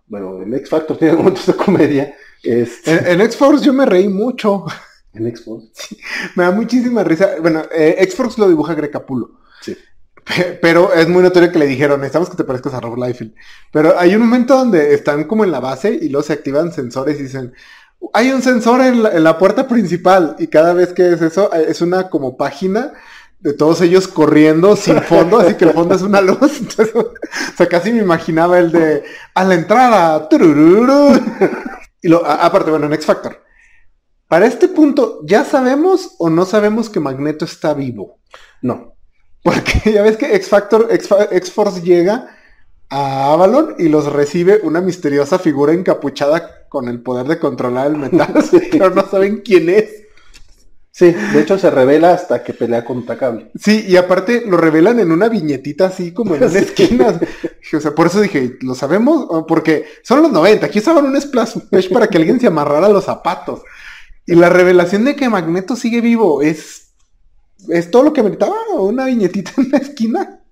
[0.07, 4.09] bueno, el X Factor tiene momentos de comedia, este, En, en X-Force yo me reí
[4.09, 4.65] mucho.
[5.13, 5.67] En X-Force,
[6.35, 7.31] Me da muchísima risa.
[7.41, 9.31] Bueno, eh, X-Force lo dibuja Greg Capullo.
[9.61, 9.77] Sí.
[10.23, 13.33] Pe- Pero es muy notorio que le dijeron, necesitamos que te parezcas a Rob Liefeld.
[13.71, 17.19] Pero hay un momento donde están como en la base y luego se activan sensores
[17.19, 17.53] y dicen,
[18.13, 21.53] hay un sensor en la, en la puerta principal y cada vez que es eso,
[21.53, 22.93] eh, es una como página
[23.39, 26.37] de todos ellos corriendo sin fondo, así que el fondo es una luz.
[26.59, 27.13] Entonces, o
[27.57, 29.03] sea, casi me imaginaba el de
[29.33, 30.29] a la entrada.
[30.29, 31.19] turururu.
[32.03, 33.39] Y lo, aparte, bueno, en X Factor.
[34.31, 38.19] Para este punto, ¿ya sabemos o no sabemos que Magneto está vivo?
[38.61, 38.95] no,
[39.43, 42.37] Porque ya ves que X Factor, X- X-Force llega
[42.89, 47.97] a Avalon y los recibe una misteriosa figura encapuchada con el poder de controlar el
[47.97, 48.33] metal,
[48.71, 49.89] pero no saben quién es.
[50.91, 53.51] sí, de hecho se revela hasta que pelea contra Cable.
[53.59, 56.59] Sí, y aparte lo revelan en una viñetita así como en una Sí.
[56.59, 57.19] esquina.
[57.73, 59.27] O sea, por eso dije, ¿lo sabemos?
[59.45, 61.57] Porque son los 90, aquí usaban un splash
[61.91, 63.61] para que alguien se amarrara los zapatos.
[64.25, 66.93] Y la revelación de que Magneto sigue vivo es,
[67.69, 70.43] es todo lo que meritaba una viñetita en la esquina.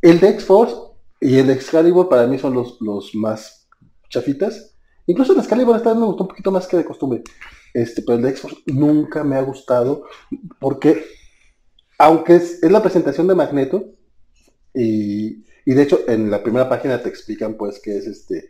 [0.00, 0.74] El de X-Force
[1.20, 3.68] y el de Excalibur para mí son los, los más
[4.08, 4.76] chafitas.
[5.06, 7.22] Incluso el Excalibur esta vez me gustó un poquito más que de costumbre.
[7.72, 10.04] Este, pero el de X-Force nunca me ha gustado
[10.60, 11.04] porque,
[11.98, 13.94] aunque es, es la presentación de Magneto,
[14.72, 18.48] y, y de hecho en la primera página te explican pues que es este,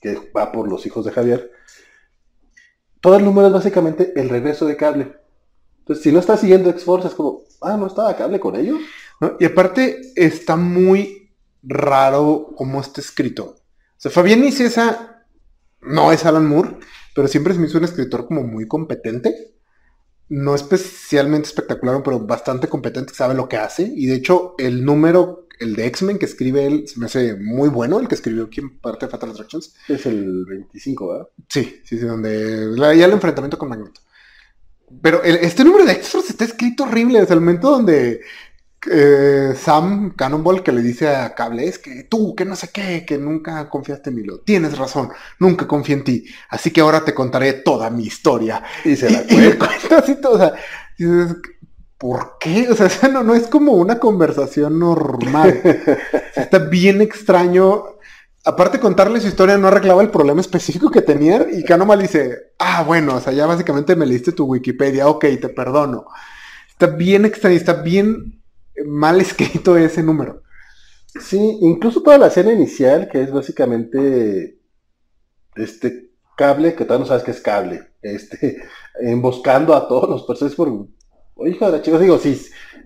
[0.00, 1.50] que va por los hijos de Javier,
[3.14, 5.16] el número es básicamente el regreso de Cable.
[5.78, 8.80] Entonces, si no estás siguiendo X-Force, es como, ah, no estaba Cable con ellos.
[9.38, 11.30] Y aparte está muy
[11.62, 13.44] raro cómo está escrito.
[13.44, 15.24] O sea, Fabián Icesa
[15.80, 16.78] no es Alan Moore,
[17.14, 19.54] pero siempre se me hizo un escritor como muy competente.
[20.28, 23.90] No especialmente espectacular, pero bastante competente, sabe lo que hace.
[23.94, 27.68] Y de hecho, el número, el de X-Men que escribe él, se me hace muy
[27.68, 29.74] bueno, el que escribió aquí en parte de Fatal Attractions.
[29.88, 31.28] Es el 25, ¿verdad?
[31.48, 34.00] Sí, sí, sí, donde la- ya el enfrentamiento con Magneto.
[35.02, 38.20] Pero el- este número de X-Force está escrito horrible, es el momento donde
[38.88, 43.04] eh, Sam Cannonball que le dice a Cable, es que tú, que no sé qué,
[43.04, 44.22] que nunca confiaste en mí.
[44.22, 45.08] Lo, Tienes razón,
[45.40, 46.24] nunca confié en ti.
[46.50, 48.62] Así que ahora te contaré toda mi historia.
[48.84, 49.66] Y se la Y, y le cuenta.
[49.88, 50.52] cuenta así todo, o sea,
[50.96, 51.34] dices,
[51.98, 52.68] ¿por qué?
[52.70, 55.60] O sea, no, no es como una conversación normal.
[56.36, 57.84] Está bien extraño.
[58.44, 62.84] Aparte contarle su historia no arreglaba el problema específico que tenían y Canomal dice, ah,
[62.84, 66.06] bueno, o sea, ya básicamente me leíste tu Wikipedia, ok, te perdono.
[66.68, 68.40] Está bien extraño, está bien
[68.84, 70.42] mal escrito ese número.
[71.20, 74.60] Sí, incluso toda la escena inicial, que es básicamente
[75.54, 78.62] este cable, que todavía no sabes que es cable, este,
[79.00, 80.86] emboscando a todos los personajes por...
[81.44, 82.34] Hija de la chica, digo, sí,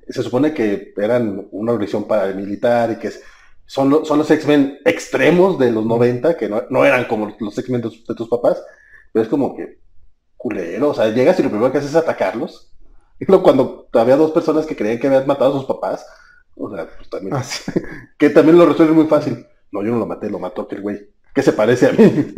[0.09, 3.23] se supone que eran una organización paramilitar y que es-
[3.67, 7.57] son, lo- son los X-Men extremos de los 90, que no, no eran como los
[7.59, 8.61] X-Men de, tus- de tus papás,
[9.13, 9.79] pero es como que
[10.37, 12.73] culero, o sea, llegas y lo primero que haces es atacarlos.
[13.21, 16.05] Y luego cuando había dos personas que creían que habían matado a sus papás,
[16.57, 17.35] o sea, pues también...
[17.37, 17.71] Así.
[18.19, 19.47] Que también lo resuelve muy fácil.
[19.73, 21.09] No, yo no lo maté, lo mató aquel güey.
[21.35, 22.35] Que se parece a mí.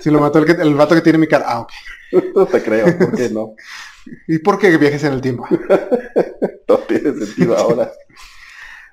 [0.00, 1.44] Si lo mató el, que, el vato que tiene mi cara.
[1.48, 1.72] Ah, ok.
[2.34, 3.54] no te creo, ¿por qué no?
[4.28, 5.44] ¿Y por qué viajes en el tiempo?
[6.68, 7.90] No tiene sentido ahora.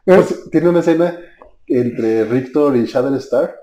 [0.05, 1.19] Pues, tiene una escena
[1.67, 3.55] entre Rictor y Shatterstar,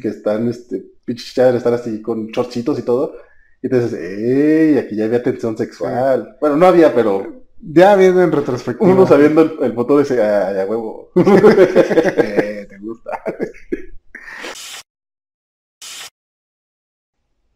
[0.00, 3.14] que están, este, pinche Shatterstar así con chorcitos y todo.
[3.62, 4.78] Y te dices, ¡ey!
[4.78, 6.36] Aquí ya había tensión sexual.
[6.40, 8.92] Bueno, no había, pero Ya viene en retrospectiva.
[8.92, 11.10] uno sabiendo el, el foto de ese, ¡ay, a huevo!
[11.16, 13.10] Eh, ¿Te gusta?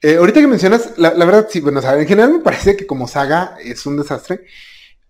[0.03, 3.57] Eh, ahorita que mencionas, la, verdad, sí, bueno, en general me parece que como saga
[3.63, 4.47] es un desastre.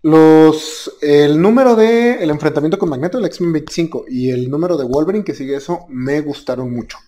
[0.03, 4.84] Los, el número de el enfrentamiento con Magneto, el X-Men 25, y el número de
[4.84, 6.99] Wolverine que sigue eso, me gustaron mucho.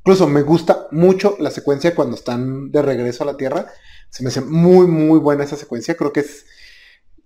[0.00, 3.66] Incluso me gusta mucho la secuencia cuando están de regreso a la Tierra.
[4.10, 5.96] Se me hace muy, muy buena esa secuencia.
[5.96, 6.46] Creo que es,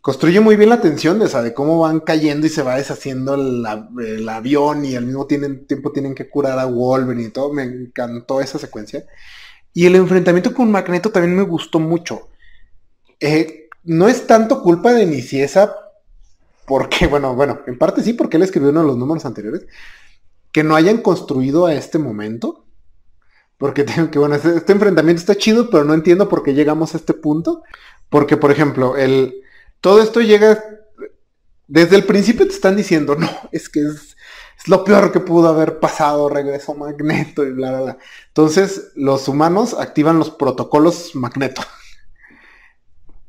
[0.01, 3.35] construye muy bien la tensión de, esa, de cómo van cayendo y se va deshaciendo
[3.35, 7.53] el, avión y al mismo tiempo tienen que curar a Wolverine y todo.
[7.53, 9.07] Me encantó esa secuencia.
[9.75, 12.29] Y el enfrentamiento con Magneto también me gustó mucho.
[13.21, 15.75] Eh, no es tanto culpa de Niciesa,
[16.67, 19.67] porque, bueno, bueno, en parte sí, porque él escribió uno de los números anteriores,
[20.53, 22.65] que no hayan construido a este momento.
[23.59, 26.95] Porque tengo que, bueno, este, este enfrentamiento está chido, pero no entiendo por qué llegamos
[26.95, 27.63] a este punto.
[28.09, 29.35] Porque, por ejemplo, el,
[29.81, 30.63] todo esto llega,
[31.67, 34.14] desde el principio te están diciendo, no, es que es,
[34.59, 37.99] es lo peor que pudo haber pasado, regresó Magneto y bla, bla, bla.
[38.29, 41.63] Entonces, los humanos activan los protocolos Magneto.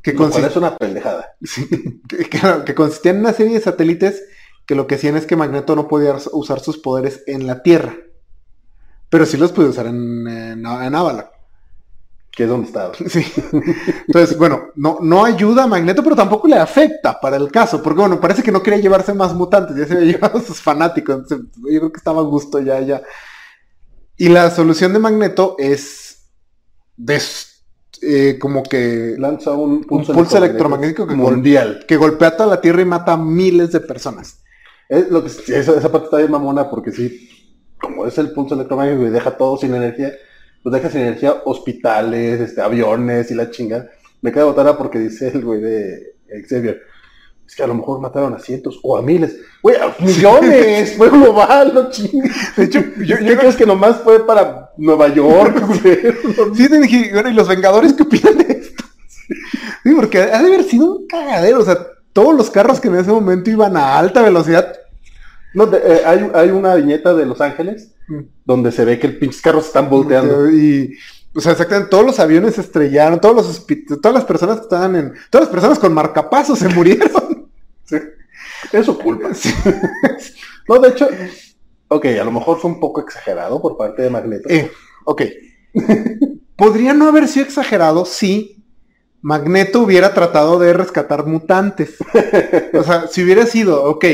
[0.02, 1.36] Que, Lo cual es una pendejada.
[1.42, 1.68] sí,
[2.64, 4.24] que- consistían en una serie de satélites
[4.68, 7.64] que lo que hacían es que Magneto no podía us- usar sus poderes en la
[7.64, 7.96] Tierra.
[9.10, 11.26] Pero sí los puede usar en, en, en Avalon.
[12.36, 12.94] Que es donde estaba.
[12.96, 13.26] Sí.
[14.08, 18.02] Entonces, bueno, no, no ayuda a Magneto, pero tampoco le afecta para el caso, porque
[18.02, 21.16] bueno, parece que no quería llevarse más mutantes, ya se había llevado a sus fanáticos,
[21.16, 23.02] entonces, yo creo que estaba a gusto ya, ya.
[24.18, 26.30] Y la solución de Magneto es
[26.98, 27.64] des-
[28.02, 31.86] eh, como que, Lanza un pulso, pulso electromagnético que mundial.
[31.88, 34.40] que golpea toda la Tierra y mata a miles de personas.
[34.90, 37.30] Es lo que, esa, esa parte está bien mamona porque sí,
[37.80, 40.12] como es el pulso electromagnético y deja todo sin energía,
[40.66, 43.88] pues deja sin energía hospitales, este, aviones y la chinga.
[44.22, 46.16] Me queda botada porque dice el güey de
[46.50, 46.82] Xavier.
[47.46, 49.38] Es que a lo mejor mataron a cientos o a miles.
[49.62, 50.94] Güey, a millones.
[50.98, 52.32] fue global, no chingues.
[52.58, 55.62] De hecho, yo, ¿Qué crees que nomás fue para Nueva York?
[55.68, 56.56] güey?
[56.56, 58.84] Sí, te dije, bueno, ¿y los Vengadores qué opinan de esto?
[59.84, 61.78] Sí, porque ha de haber sido un cagadero, o sea,
[62.12, 64.76] todos los carros que en ese momento iban a alta velocidad.
[65.54, 68.20] No, de- eh, hay, hay una viñeta de Los Ángeles Mm.
[68.46, 70.52] donde se ve que el pinches carros están volteando.
[70.52, 70.96] Y,
[71.34, 73.66] o sea, exactamente, todos los aviones se estrellaron, todos los
[74.02, 77.50] todas las personas que estaban en, todas las personas con marcapasos se murieron.
[78.72, 79.30] Es su culpa.
[80.68, 81.08] no, de hecho,
[81.88, 84.50] ok, a lo mejor fue un poco exagerado por parte de Magneto.
[84.50, 84.72] Eh,
[85.06, 85.22] ok.
[86.56, 88.64] Podría no haber sido exagerado si
[89.22, 91.96] Magneto hubiera tratado de rescatar mutantes.
[92.74, 94.06] O sea, si hubiera sido, ok,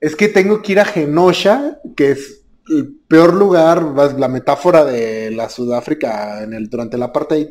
[0.00, 2.37] es que tengo que ir a Genosha, que es
[2.70, 3.82] el peor lugar,
[4.18, 7.48] la metáfora de la Sudáfrica en el, durante el apartheid,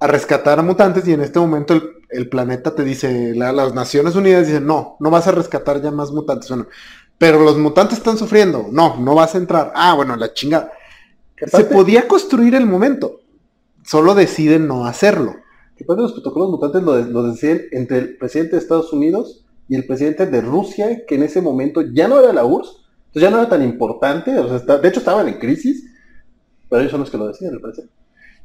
[0.00, 3.74] a rescatar a mutantes y en este momento el, el planeta te dice, la- las
[3.74, 6.48] Naciones Unidas dicen, no, no vas a rescatar ya más mutantes.
[6.48, 6.66] Bueno,
[7.18, 9.72] pero los mutantes están sufriendo, no, no vas a entrar.
[9.74, 10.70] Ah, bueno, la chingada.
[11.36, 13.20] Se podía construir el momento,
[13.84, 15.34] solo deciden no hacerlo.
[15.76, 19.44] que aparte los protocolos mutantes lo, de- lo deciden entre el presidente de Estados Unidos
[19.68, 23.22] y el presidente de Rusia, que en ese momento ya no era la URSS, entonces
[23.22, 25.84] ya no era tan importante, o sea, está- de hecho estaban en crisis,
[26.68, 27.88] pero ellos son los que lo deciden, al parecer.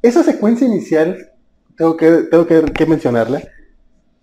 [0.02, 1.32] Esa secuencia inicial,
[1.78, 3.42] tengo que, tengo que, que mencionarla,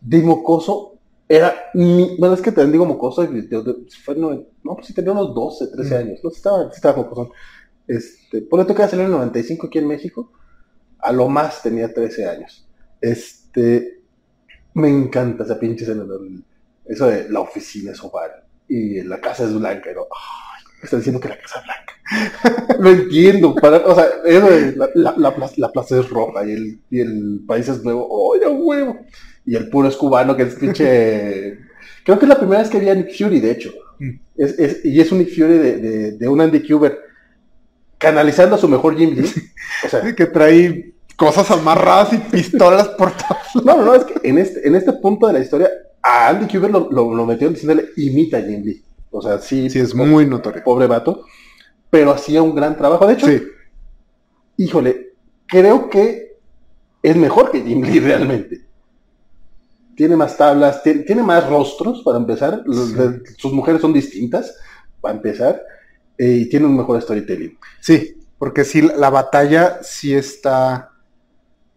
[0.01, 0.95] de mocoso,
[1.28, 3.26] era mi, bueno, es que te digo mocoso,
[4.05, 4.30] fue no,
[4.64, 5.99] no, pues sí tenía unos 12, 13 Mm.
[5.99, 7.30] años, no, estaba, estaba mocosón.
[7.86, 10.32] Este, por tú que salió en el 95 aquí en México,
[10.99, 12.66] a lo más tenía 13 años.
[13.01, 14.03] Este,
[14.74, 16.05] me encanta esa pinche escena,
[16.86, 18.30] eso de la oficina es oval
[18.70, 21.64] y la casa es blanca, y no, ay, me está diciendo que la casa es
[21.64, 22.76] blanca.
[22.80, 26.52] Lo entiendo, para, o sea, eso la, la, la plaza, la plaza es roja y
[26.52, 28.98] el, y el país es nuevo, ¡oh, ya huevo!
[29.46, 31.58] Y el puro es cubano, que es pinche...
[32.04, 33.72] Creo que es la primera vez que vi a Nick Fury, de hecho.
[33.98, 34.10] Mm.
[34.36, 36.98] Es, es- y es un Nick Fury de, de, de un Andy Cuber
[37.98, 39.30] canalizando a su mejor Jim Lee.
[39.84, 43.62] O sea, Que trae cosas amarradas y pistolas por todo.
[43.64, 45.68] no, no, no, es que en este, en este punto de la historia,
[46.03, 48.82] a Andy Cuber lo, lo, lo metieron diciéndole imita a Jim Lee.
[49.11, 50.62] O sea, sí, Sí, es muy notorio.
[50.64, 51.24] pobre vato,
[51.90, 53.07] pero hacía un gran trabajo.
[53.07, 53.42] De hecho, Sí,
[54.57, 55.14] híjole,
[55.46, 56.38] creo que
[57.03, 58.61] es mejor que Jim Lee realmente.
[59.96, 62.62] Tiene más tablas, tiene, tiene más rostros para empezar.
[62.66, 62.94] Sí.
[63.36, 64.57] sus mujeres son distintas
[65.01, 65.61] para empezar.
[66.16, 67.59] eh, y tiene un mejor storytelling.
[67.80, 70.92] sí, porque sí, la batalla sí está...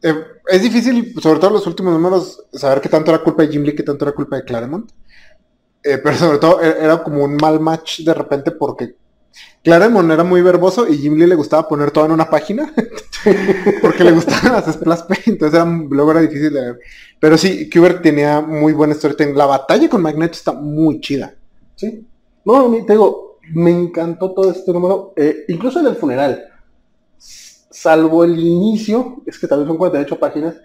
[0.04, 0.16] eh,
[0.48, 3.64] es difícil, sobre todo en los últimos números, saber qué tanto era culpa de Jim
[3.64, 4.92] Lee, qué tanto era culpa de Claremont.
[5.84, 8.96] Eh, pero sobre todo e- era como un mal match de repente porque
[9.62, 12.74] Claremont era muy verboso y Jim Lee le gustaba poner todo en una página
[13.82, 16.80] porque le gustaban las splash page, entonces luego era difícil de ver.
[17.20, 19.38] Pero sí, Kubert tenía muy buen storytelling.
[19.38, 21.34] La batalla con Magneto está muy chida.
[21.76, 22.06] ¿sí?
[22.46, 26.44] No, te digo, me encantó todo este número, eh, incluso en el funeral,
[27.84, 30.56] salvo el inicio, es que también son 48 páginas,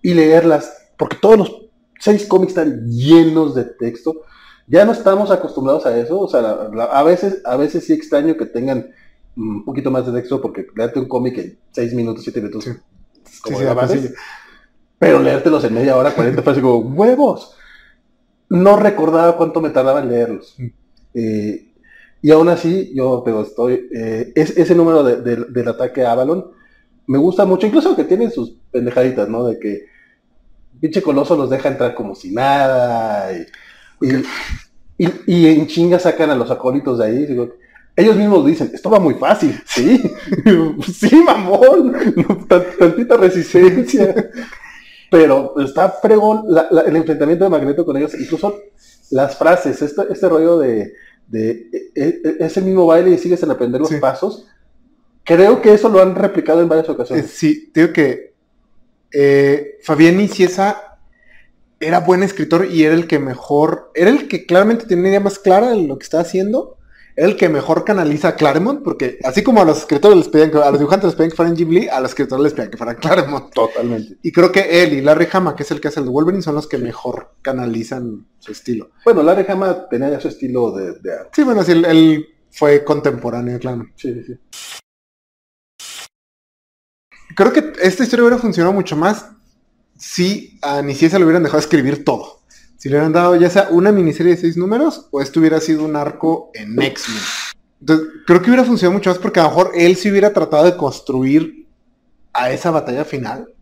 [0.00, 1.62] y leerlas, porque todos los
[1.98, 4.22] seis cómics están llenos de texto.
[4.68, 7.92] Ya no estamos acostumbrados a eso, o sea, la- la- a veces, a veces sí
[7.92, 8.90] extraño que tengan
[9.34, 12.64] mm, un poquito más de texto, porque leerte un cómic en 6 minutos, 7 minutos,
[12.64, 12.70] Sí.
[13.42, 13.90] como Sí, sí, madres.
[13.90, 14.14] pasillo.
[14.98, 17.54] pero leértelos en media hora, 40 fue como, huevos.
[18.48, 20.54] No recordaba cuánto me tardaba en leerlos.
[20.58, 20.66] Mm.
[21.14, 21.67] Eh,
[22.22, 26.12] y aún así, yo pero estoy, eh, es, ese número de- de- del ataque a
[26.12, 26.50] Avalon
[27.06, 29.44] me gusta mucho, incluso que tienen sus pendejaditas, ¿no?
[29.46, 29.86] De que
[30.80, 33.32] pinche coloso los deja entrar como si nada.
[33.32, 37.26] Y, y- y- y en chinga sacan a los acólitos de ahí.
[37.26, 37.54] digo,
[37.96, 40.00] ellos mismos dicen, esto va muy fácil, sí,
[40.92, 41.92] sí, mamón,
[42.48, 44.30] Tan- tantita resistencia.
[45.10, 48.54] Pero está fregón la- la- el enfrentamiento de Magneto con ellos, incluso
[49.10, 50.92] las frases, este, este rollo de,
[51.28, 53.96] de e- e- es el mismo baile y sigues en aprender los Sí.
[53.96, 54.46] pasos.
[55.24, 57.30] Creo que eso lo han replicado en varias Eh, ocasiones.
[57.30, 58.32] sí, te digo que
[59.12, 60.98] eh, Fabián Niciesa
[61.80, 65.20] era buen escritor y era el que mejor, era el que claramente tenía una idea
[65.20, 66.77] más clara de lo que estaba haciendo,
[67.18, 70.58] el que mejor canaliza a Claremont, porque así como a los escritores les pedían que,
[70.58, 72.76] a los dibujantes les pedían que fueran Jim Lee, a los escritores les pedían que
[72.76, 73.52] fueran Claremont.
[73.52, 74.18] Totalmente.
[74.22, 76.42] Y creo que él y Larry Hama, que es el que hace el de Wolverine,
[76.42, 78.90] son los que mejor canalizan su estilo.
[79.04, 81.10] Bueno, Larry Hama tenía ya su estilo de, de.
[81.32, 83.88] Sí, bueno, sí, él, él fue contemporáneo, claro.
[83.96, 84.38] Sí, sí, sí.
[87.34, 89.26] Creo que esta historia hubiera funcionado mucho más
[89.96, 92.37] si a Niciesa le hubieran dejado escribir todo.
[92.78, 95.84] Si le hubieran dado ya sea una miniserie de seis números o esto hubiera sido
[95.84, 97.22] un arco en X-Men.
[97.80, 100.64] Entonces, creo que hubiera funcionado mucho más porque a lo mejor él sí hubiera tratado
[100.64, 101.66] de construir
[102.32, 103.52] a esa batalla final.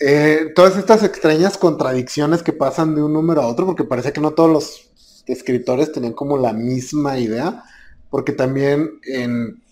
[0.00, 4.20] Eh, todas estas extrañas contradicciones que pasan de un número a otro, porque parece que
[4.20, 4.90] no todos los
[5.26, 7.64] escritores tenían como la misma idea,
[8.08, 9.62] porque también en,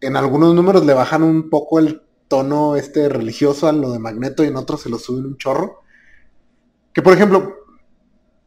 [0.00, 4.44] en algunos números le bajan un poco el tono este religioso a lo de Magneto
[4.44, 5.83] y en otros se lo suben un chorro.
[6.94, 7.54] Que por ejemplo,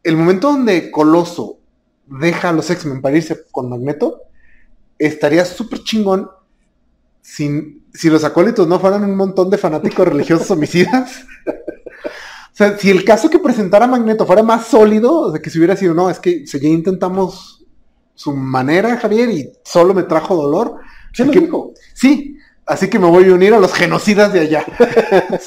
[0.02, 1.58] el momento donde Coloso
[2.06, 4.22] deja a los X-Men para irse con Magneto,
[4.98, 6.28] estaría súper chingón
[7.20, 11.24] sin, si los acólitos no fueran un montón de fanáticos religiosos homicidas.
[12.50, 15.58] O sea, si el caso que presentara Magneto fuera más sólido, o sea, que si
[15.58, 17.64] hubiera sido, no, es que si ya intentamos
[18.16, 20.74] su manera, Javier, y solo me trajo dolor.
[21.12, 21.72] Sí, Así lo que- dijo.
[21.94, 22.36] Sí,
[22.66, 24.66] así que me voy a unir a los genocidas de allá.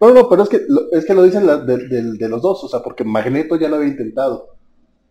[0.00, 2.40] No, no, pero es que lo, es que lo dicen la- de, de- de los
[2.42, 4.48] dos, o sea, porque Magneto ya lo había intentado.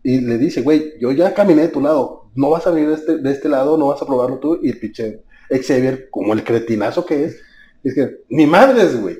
[0.02, 2.94] Y le dice, güey, yo ya caminé de tu lado, no vas a venir de
[2.94, 4.58] este, de este lado, no vas a probarlo tú.
[4.62, 7.40] Y el pinche Xavier, como el cretinazo que es,
[7.84, 9.18] es que, ni madres, güey.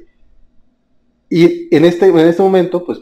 [1.29, 3.01] Y en este, en este momento, pues,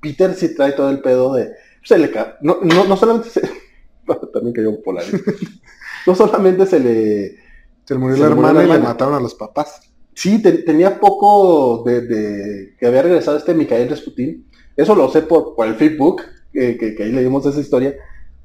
[0.00, 1.50] Peter sí trae todo el pedo de,
[1.82, 3.40] se le ca- no, no, no solamente se,
[4.32, 5.12] también cayó Polaris.
[6.06, 7.36] no solamente se le,
[7.84, 9.80] Se le murió Se la hermana y le mataron a los papás.
[10.14, 14.48] Sí, te- tenía poco de, que había regresado este Mikhail Rasputin.
[14.76, 17.94] Eso lo sé por, por el Facebook, que, que- ahí leímos esa historia.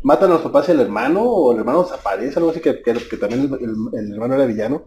[0.01, 3.17] Matan a los papás y al hermano, o el hermano desaparece, algo así, que, que-
[3.17, 4.83] también el, el- el hermano era villano.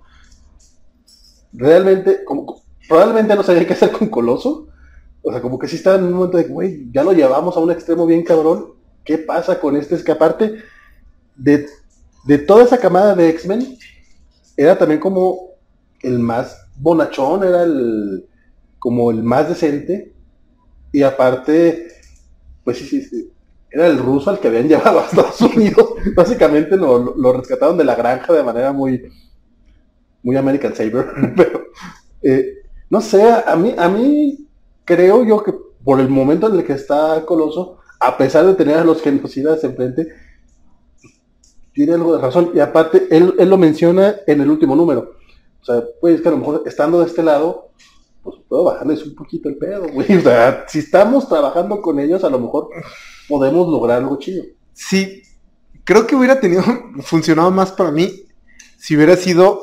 [1.52, 4.68] Realmente, como, probablemente no sabía qué hacer con Coloso,
[5.22, 7.60] O sea, como que sí está en un momento de, güey, ya lo llevamos a
[7.60, 8.74] un extremo bien cabrón.
[9.04, 9.94] ¿Qué pasa con este?
[9.96, 10.56] Es que aparte
[11.36, 11.66] de,
[12.26, 13.78] de toda esa camada de X-Men,
[14.56, 15.50] era también como
[16.02, 18.26] el más bonachón, era el
[18.78, 20.12] como el más decente.
[20.90, 21.86] Y aparte,
[22.64, 23.32] pues sí, sí, sí.
[23.70, 25.94] Era el ruso al que habían llevado a Estados Unidos.
[26.16, 29.02] Básicamente lo, lo rescataron de la granja de manera muy,
[30.22, 31.06] muy American Saber.
[31.36, 31.62] Pero,
[32.22, 32.46] eh,
[32.90, 34.48] no sé, a mí, a mí
[34.84, 35.54] creo yo que
[35.84, 39.62] por el momento en el que está Coloso, a pesar de tener a los genocidas
[39.62, 40.08] enfrente,
[41.72, 42.50] tiene algo de razón.
[42.52, 45.21] Y aparte, él, él lo menciona en el último número.
[45.62, 47.70] O sea, pues que a lo mejor estando de este lado,
[48.22, 50.16] pues puedo bajarles un poquito el pedo, güey.
[50.16, 52.68] O sea, si estamos trabajando con ellos, a lo mejor
[53.28, 54.44] podemos lograr algo chido.
[54.72, 55.22] Sí,
[55.84, 56.62] creo que hubiera tenido,
[57.02, 58.24] funcionado más para mí
[58.76, 59.62] si hubiera sido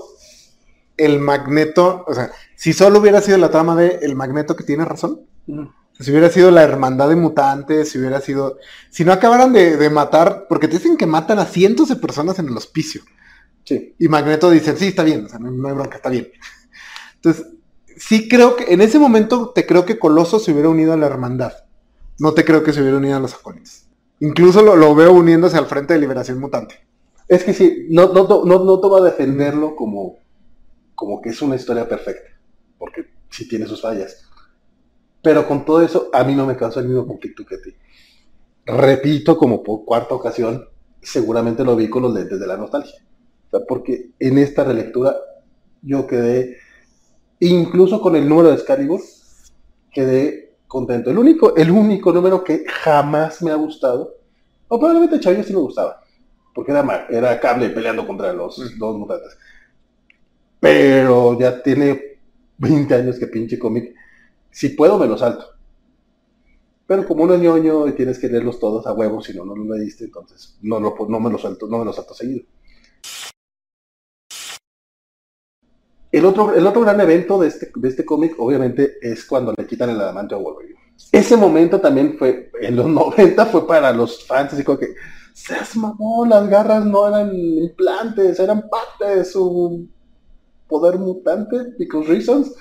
[0.95, 4.85] el magneto, o sea, si solo hubiera sido la trama de el magneto que tiene
[4.85, 5.21] razón.
[5.99, 8.57] Si hubiera sido la hermandad de mutantes, si hubiera sido...
[8.89, 12.39] Si no acabaran de, de matar, porque te dicen que matan a cientos de personas
[12.39, 13.01] en el hospicio.
[13.99, 16.29] Y Magneto dice, sí, está bien, o sea, no, hay bronca, está bien.
[17.15, 17.47] Entonces,
[17.97, 21.05] sí creo que en ese momento te creo que Coloso se hubiera unido a la
[21.05, 21.53] hermandad.
[22.19, 23.87] No te creo que se hubiera unido a los Acolytes.
[24.19, 26.75] Incluso lo, veo uniéndose al Frente de Liberación Mutante.
[27.27, 30.17] Es que sí, no, no, te a defenderlo como,
[30.95, 32.29] como que es una historia perfecta,
[32.77, 34.25] porque sí tiene sus fallas.
[35.21, 37.75] Pero con todo eso, a mí no me causa el mismo conflicto que a ti.
[38.65, 40.67] Repito, como por cuarta ocasión,
[41.01, 42.99] seguramente lo vi con los lentes de la nostalgia.
[43.51, 45.15] O sea, porque en esta relectura
[45.81, 46.57] yo quedé,
[47.39, 49.01] incluso con el número de Excalibur,
[49.91, 51.09] quedé contento.
[51.11, 54.15] El único, el único número que jamás me ha gustado,
[54.67, 56.01] o probablemente Chavilla sí me gustaba,
[56.53, 59.37] porque era, ma- era cable peleando contra los dos mutantes.
[60.59, 62.19] Pero ya tiene
[62.57, 63.93] 20 años que pinche cómic.
[64.51, 65.45] Si puedo, me lo salto.
[66.87, 69.55] Pero como uno es ñoño y tienes que leerlos todos a huevo, si no, no
[69.55, 72.43] lo leíste, entonces no, lo, no me lo salto, no me lo salto seguido.
[76.11, 79.67] El otro, el otro gran evento de este, de este cómic, obviamente, es cuando le
[79.67, 80.79] quitan el adamante a Wolverine.
[81.11, 84.95] Ese momento también fue, en los 90 fue para los fans, así como que,
[85.33, 89.87] seas mamón, las garras no eran implantes, eran parte de su
[90.67, 92.55] poder mutante, because reasons.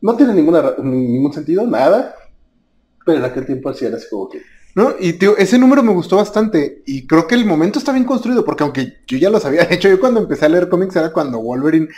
[0.00, 2.14] No tiene ninguna, ningún sentido, nada.
[3.06, 4.42] Pero en aquel tiempo así era así como que,
[4.74, 4.94] ¿No?
[4.98, 6.82] Y tío, ese número me gustó bastante.
[6.86, 9.88] Y creo que el momento está bien construido, porque aunque yo ya los había hecho,
[9.88, 11.88] yo cuando empecé a leer cómics era cuando Wolverine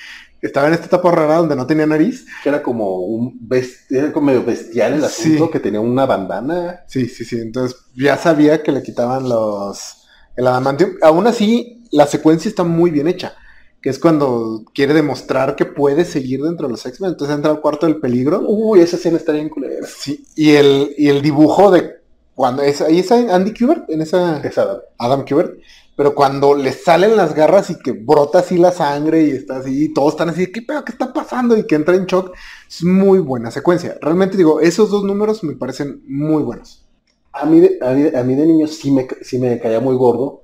[0.43, 2.27] estaba en esta etapa rara donde no tenía nariz.
[2.43, 5.07] que era como un best- era como medio bestial el Sí.
[5.07, 6.81] asunto, que tenía una bandana.
[6.87, 7.39] Sí, sí, sí.
[7.41, 10.03] Entonces ya sabía que le quitaban los.
[10.37, 10.91] El adamantium.
[11.01, 13.35] Aún así, la secuencia está muy bien hecha.
[13.81, 17.13] Que es cuando quiere demostrar que puede seguir dentro de los X-Men.
[17.13, 18.43] Entonces entra al cuarto del peligro.
[18.47, 19.87] Uy, esa escena está bien culera.
[19.87, 20.27] Sí.
[20.35, 21.96] Y el, y el dibujo de
[22.37, 22.81] cuando es.
[22.81, 24.39] Ahí está Andy Kubert, en esa.
[24.39, 25.59] Esa, Adam Kubert.
[25.97, 29.87] Pero cuando le salen las garras y que brota así la sangre y está así,
[29.87, 30.85] y todos están así, ¿qué pedo?
[30.85, 31.57] ¿Qué está pasando?
[31.57, 32.37] Y que entra en shock.
[32.69, 33.97] Es muy buena secuencia.
[34.03, 36.85] Realmente digo, esos dos números me parecen muy buenos.
[37.33, 39.97] a, mí de, a, mí, a mí de niño sí me, sí me caía muy
[39.97, 40.43] gordo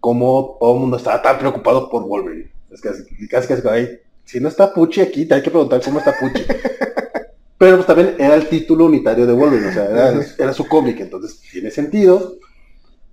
[0.00, 2.50] como todo el mundo estaba tan preocupado por Wolverine.
[2.70, 5.82] Es que casi, casi, casi, ay, si no está Pucci aquí, te hay que preguntar
[5.84, 6.42] cómo está Pucci.
[7.60, 10.98] Pero pues también era el título unitario de Wolverine, o sea, era, era su cómic,
[11.00, 12.38] entonces tiene sentido.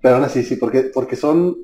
[0.02, 1.58] Pero aún así, sí, porque, porque son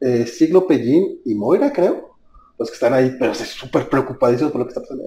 [0.00, 2.16] eh, Siglo Pellín y Moira, creo,
[2.58, 5.04] los que están ahí, pero sí, súper preocupadísimos por lo que está pasando.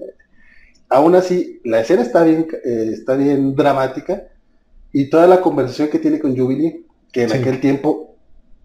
[0.88, 4.22] Aún así, la escena está bien, eh, está bien dramática
[4.90, 7.36] y toda la conversación que tiene con Jubilee, que en Sí.
[7.36, 8.16] aquel tiempo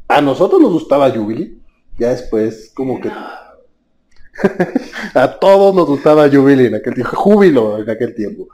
[0.08, 1.58] a nosotros nos gustaba Jubilee,
[1.98, 3.10] ya después como que
[5.14, 8.48] a todos nos gustaba Jubilee en aquel tiempo, Júbilo en aquel tiempo,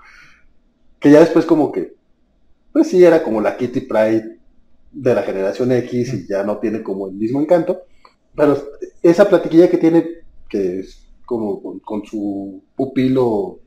[0.99, 1.93] que ya después como que,
[2.71, 4.37] pues sí, era como la Kitty Pride
[4.91, 7.83] de la generación X y ya no tiene como el mismo encanto,
[8.35, 8.57] pero
[9.01, 10.07] esa platiquilla que tiene,
[10.49, 13.59] que es como con, con su pupilo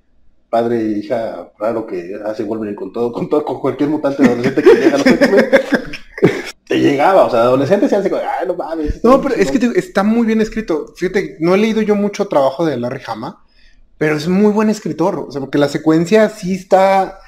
[0.50, 4.62] padre e hija raro que hace Wolverine con todo, con todo, con cualquier mutante adolescente
[4.62, 5.06] que llega a los
[6.68, 9.02] te llegaba, o sea, adolescente se hace como, ay, no mames.
[9.02, 9.74] No, pero es que chingón".
[9.74, 10.92] te- está muy bien escrito.
[10.96, 13.44] Fíjate, no he leído yo mucho trabajo de Larry Hama,
[13.96, 15.18] pero es muy buen escritor.
[15.28, 17.18] O sea, porque la secuencia sí está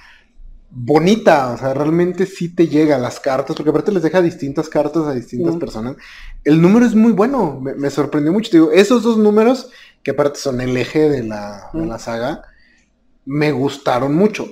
[0.70, 1.50] bonita.
[1.52, 5.14] O sea, realmente sí te llega las cartas, porque aparte les deja distintas cartas a
[5.14, 5.96] distintas personas.
[6.44, 8.50] El número es muy bueno, me, me sorprendió mucho.
[8.50, 9.70] Te digo, esos dos números,
[10.02, 12.42] que aparte son el eje de la, de la saga,
[13.24, 14.46] me gustaron mucho.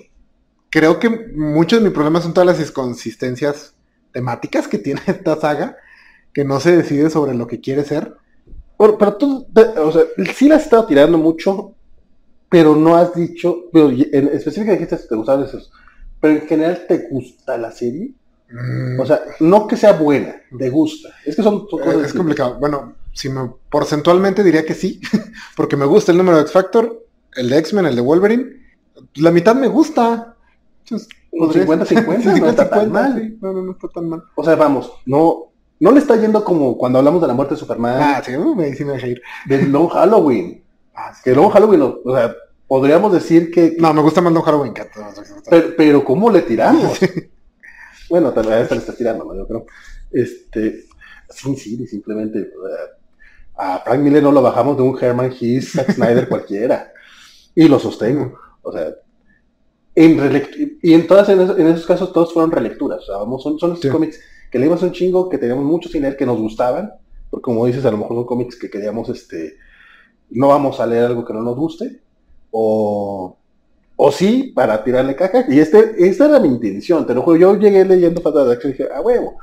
[0.70, 3.74] Creo que muchos de mis problemas son todas las inconsistencias
[4.12, 5.76] temáticas que tiene esta saga,
[6.32, 8.14] que no se decide sobre lo que quiere ser.
[8.76, 9.46] Bueno, pero tú,
[9.76, 10.02] o sea,
[10.34, 11.74] sí la has estado tirando mucho
[12.48, 15.70] pero no has dicho, pero en específico dijiste que te gustaban esos,
[16.20, 18.12] pero en general te gusta la serie.
[18.50, 21.10] Mm, O sea, no que sea buena, te gusta.
[21.24, 22.58] Es que son, son eh, cosas es complicado.
[22.58, 25.00] Bueno, si me porcentualmente diría que sí,
[25.56, 28.46] porque me gusta el número de X Factor, el de X-Men, el de Wolverine.
[29.16, 30.34] La mitad me gusta.
[30.84, 33.20] Entonces, Un podría- 50-50, no está tan 50-50, mal.
[33.20, 33.38] sí.
[33.40, 34.22] No, no, no está tan mal.
[34.34, 37.60] O sea, vamos, no, no le está yendo como cuando hablamos de la muerte de
[37.60, 39.22] Superman, Ah, sí, uh, me, sí me deja ir.
[39.46, 40.62] de Long Halloween.
[40.94, 41.20] Ah, sí.
[41.24, 42.34] Que Long Halloween, o o sea,
[42.66, 45.14] podríamos decir que, No, me gusta más Don Halloween que a todos.
[45.48, 46.98] pero, pero ¿cómo le tiramos?
[48.10, 49.32] bueno, tal vez le está tirando.
[49.34, 49.66] Yo creo.
[50.10, 50.84] Este,
[51.30, 52.50] Sin City, simplemente.
[53.56, 56.90] a Frank Miller no lo bajamos de un Herman Hughes, Zack Snyder cualquiera.
[57.54, 58.38] Y lo sostengo.
[58.62, 58.88] O sea,
[59.94, 63.02] en y en todas, en esos, en esos casos, todos fueron relecturas.
[63.02, 63.88] O sea, vamos, son, son esos Sí.
[63.88, 64.20] cómics
[64.50, 66.92] que leímos un chingo, que teníamos mucho sin leer, que nos gustaban.
[67.30, 69.56] Porque como dices, a lo mejor son cómics que queríamos, este,
[70.30, 72.00] no vamos a leer algo que no nos guste.
[72.50, 73.36] O,
[73.96, 75.44] o sí, para tirarle caca.
[75.48, 77.36] Y este, esta era mi intención, te lo juro.
[77.36, 79.36] Yo llegué leyendo Fatal Attraction y dije, a huevo.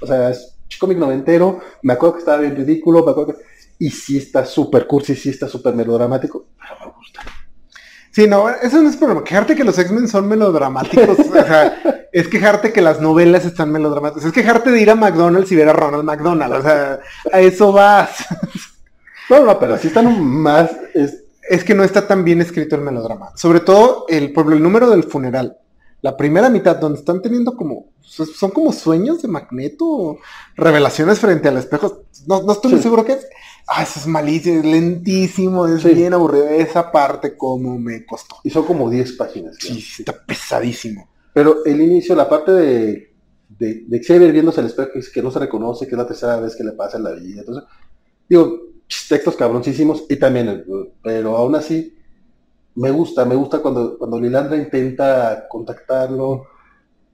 [0.00, 1.58] O sea, es cómic noventero.
[1.82, 3.04] Me acuerdo que estaba bien ridículo.
[3.04, 3.40] Me acuerdo que...
[3.78, 6.46] Y sí está súper cursi, sí está súper melodramático.
[6.56, 7.20] Pero me gusta.
[8.12, 9.24] Sí, no, eso no es problema.
[9.24, 11.18] Quejarte que los X-Men son melodramáticos.
[11.18, 14.26] o sea, es quejarte que las novelas están melodramáticas.
[14.26, 16.52] Es quejarte de ir a McDonald's y ver a Ronald McDonald.
[16.54, 17.00] O sea,
[17.32, 18.10] a eso vas.
[19.30, 20.70] No, no, pero sí están más.
[20.94, 23.30] es- Es que no está tan bien escrito el melodrama.
[23.34, 25.56] Sobre todo el, por el número del funeral.
[26.02, 27.86] La primera mitad, donde están teniendo como.
[28.02, 30.18] Son como sueños de Magneto.
[30.56, 32.02] Revelaciones frente al espejo.
[32.26, 33.26] No, no estoy muy seguro que es.
[33.66, 35.94] Ah, eso es malísimo, es lentísimo, es Sí.
[35.94, 36.46] bien aburrido.
[36.48, 38.36] Esa parte como me costó.
[38.44, 39.54] y son como 10 páginas.
[39.54, 39.60] ¿no?
[39.74, 41.08] Sí, sí, está pesadísimo.
[41.32, 43.14] Pero el inicio, la parte de,
[43.48, 46.36] de, de Xavier viéndose al espejo, es que no se reconoce, que es la tercera
[46.40, 47.40] vez que le pasa en la vida.
[47.40, 47.64] Entonces,
[48.28, 48.58] digo,
[49.08, 50.64] textos cabroncísimos y también, el-
[51.02, 51.96] pero aún así,
[52.74, 56.44] me gusta, me gusta cuando, cuando Lilandra intenta contactarlo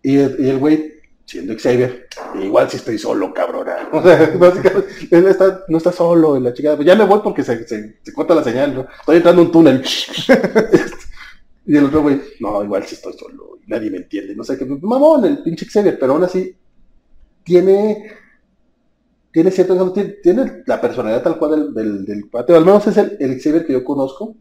[0.02, 0.92] y el, y el güey,
[1.24, 2.06] siendo Xavier,
[2.42, 3.47] igual si estoy solo, cabrona.
[3.92, 7.42] O sea, básicamente, él está, no está solo, y la chica, ya me voy porque
[7.42, 8.86] se, se, se corta la señal, ¿no?
[9.00, 9.82] Estoy entrando a un túnel.
[11.68, 14.64] Y el otro güey, no, igual si estoy solo, nadie me entiende, no sé qué,
[14.64, 16.56] mamón, el pinche Xavier, pero aún así
[17.44, 18.10] tiene,
[19.30, 23.38] tiene cierto, tiene, la personalidad tal cual del, del, del al menos es el, el
[23.38, 24.34] Xavier que yo conozco,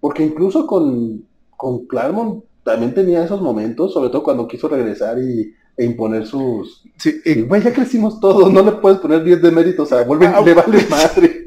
[0.00, 1.26] porque incluso con,
[1.56, 6.82] con Claremont también tenía esos momentos, sobre todo cuando quiso regresar y, e imponer sus...
[6.98, 10.02] Sí, y, Güey, ya crecimos todos, no le puedes poner 10 de mérito, o sea,
[10.02, 11.46] vuelve, Ah, le vale madre.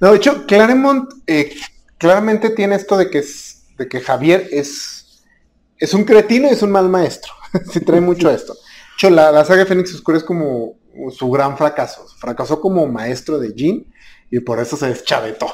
[0.00, 1.54] no, de hecho, Claremont eh,
[1.96, 5.22] claramente tiene esto de que es, de que Javier es,
[5.78, 7.32] es un cretino y es un mal maestro.
[7.72, 8.54] Se trae mucho a esto.
[8.54, 8.60] De
[8.96, 10.74] hecho, la, la saga de Fénix Oscuro es como
[11.16, 12.04] su gran fracaso.
[12.18, 13.86] Fracasó como maestro de Jean
[14.30, 15.46] y por eso se deschavetó.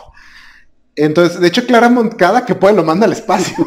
[0.95, 3.55] Entonces, de hecho, Claremont cada que puede lo manda al espacio.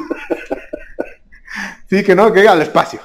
[1.89, 2.99] sí, que no, que al espacio.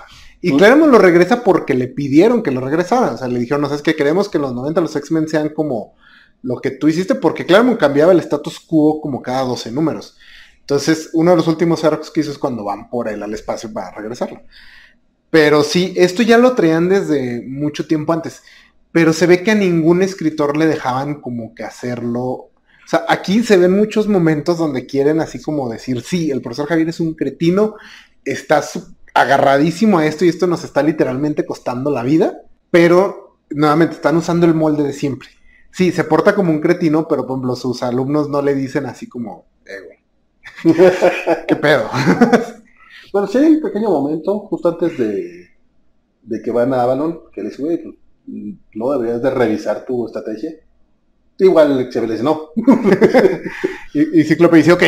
[0.47, 3.13] Y Claremont lo regresa porque le pidieron que lo regresara.
[3.13, 5.49] O sea, le dijeron, no sabes que queremos que en los 90 los X-Men sean
[5.51, 5.95] como
[6.43, 10.17] lo que tú hiciste, porque Claremont cambiaba el status quo como cada 12 números.
[10.61, 13.73] Entonces, uno de los últimos arcos que hizo es cuando van por él al espacio
[13.73, 14.43] para regresarlo.
[15.31, 18.43] Pero sí, esto ya lo traían desde mucho tiempo antes.
[18.93, 22.21] Pero se ve que a ningún escritor le dejaban como que hacerlo.
[22.23, 22.51] O
[22.87, 26.91] sea, aquí se ven muchos momentos donde quieren así como decir, sí, el profesor Javier
[26.91, 27.77] es un cretino,
[28.25, 33.95] está su- agarradísimo a esto y esto nos está literalmente costando la vida, pero nuevamente
[33.95, 35.29] están usando el molde de siempre.
[35.71, 39.09] Sí, se porta como un cretino, pero por ejemplo sus alumnos no le dicen así
[39.09, 39.81] como, eh,
[40.65, 40.75] güey,
[41.49, 41.89] ¿qué pedo?
[43.13, 45.49] Bueno, sí hay un pequeño momento, justo antes de,
[46.23, 47.95] de que van a Avalon, que le dice, güey, pues,
[48.75, 50.51] no deberías de revisar tu estrategia.
[51.39, 52.49] Igual el Xavier le dice, no.
[53.95, 54.83] y, y Cíclope dice, ok,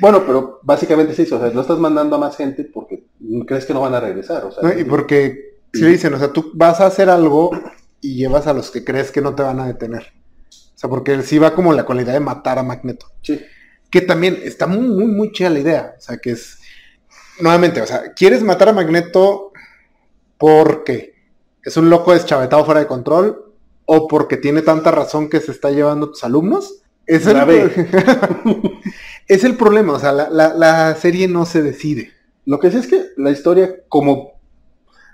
[0.00, 3.06] Bueno, pero básicamente sí, o sea, no estás mandando a más gente porque
[3.46, 4.44] crees que no van a regresar.
[4.44, 4.78] O sea, ¿no?
[4.78, 7.50] y porque si le dicen, o sea, tú vas a hacer algo
[8.00, 10.12] y llevas a los que crees que no te van a detener.
[10.48, 13.06] O sea, porque sí va como la cualidad de matar a Magneto.
[13.22, 13.40] Sí,
[13.90, 15.94] Que también está muy, muy, muy chida la idea.
[15.98, 16.58] O sea, que es.
[17.40, 19.52] Nuevamente, o sea, ¿quieres matar a Magneto
[20.38, 21.14] porque
[21.62, 23.54] es un loco deschavetado fuera de control?
[23.84, 26.82] ¿O porque tiene tanta razón que se está llevando a tus alumnos?
[27.06, 27.44] Es el, La.
[29.34, 29.94] es el problema.
[29.94, 32.10] O sea, la, la- la serie no se decide.
[32.46, 34.32] Lo que sí es que la historia, como,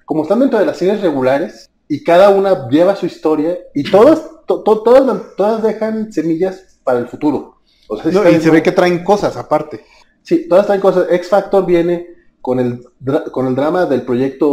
[0.05, 4.23] como están dentro de las series regulares, y cada una lleva su historia, y todas,
[4.47, 7.57] to- to- todas, todas dejan semillas para el futuro.
[7.89, 9.85] O sea, No, y se ve que traen cosas aparte.
[10.23, 11.07] Sí, todas están cosas.
[11.11, 12.07] X Factor viene
[12.41, 12.85] con el,
[13.33, 14.49] con el drama del proyecto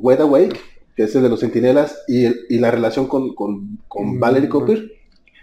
[0.00, 0.58] Wed Awake,
[0.96, 4.20] que es el de los sentinelas, y, el- y la relación con, con, con Mm,
[4.20, 4.90] Valerie Cooper,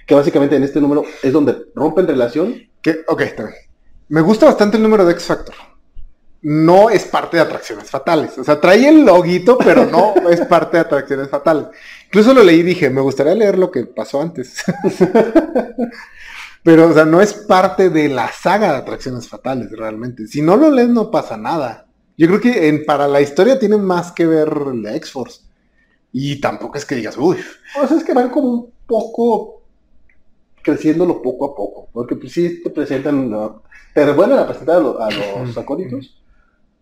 [0.08, 2.56] que básicamente en este número es donde rompen relación.
[2.82, 3.56] Que, ok, está bien.
[4.10, 5.56] Me gusta bastante el número de X Factor.
[6.42, 8.38] No es parte de atracciones fatales.
[8.38, 11.68] O sea, trae el loguito, pero no es parte de atracciones fatales.
[12.06, 14.64] Incluso lo leí y dije, me gustaría leer lo que pasó antes.
[16.64, 20.28] pero, o sea, no es parte de la saga de atracciones fatales, realmente.
[20.28, 21.88] Si no lo lees, no pasa nada.
[22.18, 25.42] Yo creo que en, para la historia tiene más que ver la X-Force.
[26.12, 27.38] Y tampoco es que digas, uy.
[27.76, 29.59] Pues es que van como un poco
[30.64, 31.90] creciéndolo poco a poco.
[31.94, 33.32] Porque pues sí te presentan,
[33.94, 36.22] te vuelven a presentar a, lo- a los acólitos.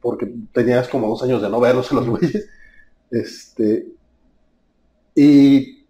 [0.01, 2.47] Porque tenías como dos años de no verlos a los güeyes.
[3.11, 3.87] Este.
[5.15, 5.85] Y.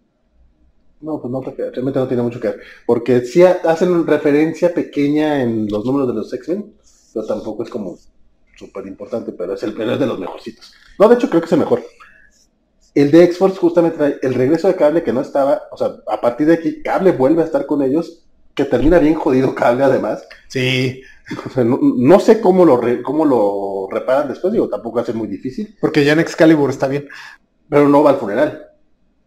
[1.00, 2.62] No, pues no, realmente no tiene mucho que ver.
[2.86, 6.74] Porque sí ha- hacen referencia pequeña en los números de los X-Men,
[7.14, 7.98] pero tampoco es como
[8.56, 10.74] súper importante, pero es el pero es de los mejorcitos.
[10.98, 11.84] No, de hecho creo que es el mejor.
[13.02, 16.20] El de X-Force justamente trae el regreso de Cable que no estaba, o sea, a
[16.22, 18.24] partir de aquí Cable vuelve a estar con ellos,
[18.56, 20.28] que termina bien jodido Cable además.
[20.48, 21.02] Sí,
[21.46, 25.02] O sea, no, no sé cómo lo, re- cómo lo reparan después, digo, tampoco va
[25.02, 27.08] a ser muy difícil, porque ya en Excalibur está bien.
[27.70, 28.64] pero no va al funeral.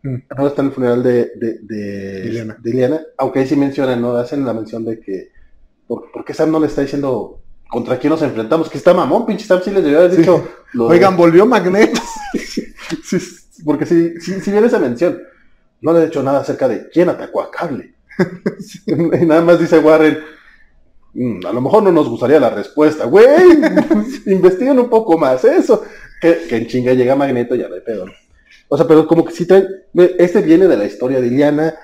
[0.02, 0.14] Mm.
[0.38, 2.56] No está en el funeral de, de, de, Ileana.
[2.58, 4.12] de Ileana, aunque ahí sí mencionan, ¿no?
[4.16, 5.28] Hacen la mención de que,
[5.86, 8.70] ¿por, por qué Sam no le está diciendo contra quién nos enfrentamos?
[8.70, 10.16] Que está mamón, pinche Sam sí les debió haber Sí.
[10.22, 10.48] dicho.
[10.72, 12.00] lo de- Oigan, volvió Magneto.
[13.04, 13.18] Sí,
[13.64, 15.20] porque si, si, si viene esa mención,
[15.80, 17.94] no le he dicho nada acerca de quién atacó a Cable.
[18.86, 20.18] y nada más dice Warren,
[21.14, 23.26] "Mm, a lo mejor no nos gustaría la respuesta, güey.
[24.26, 25.82] Investiguen un poco más eso.
[26.20, 28.06] Que, en chinga llega Magneto, ya no hay pedo.
[28.68, 29.66] O sea, pero como que si traen,
[30.18, 31.74] este viene de la historia de Iliana,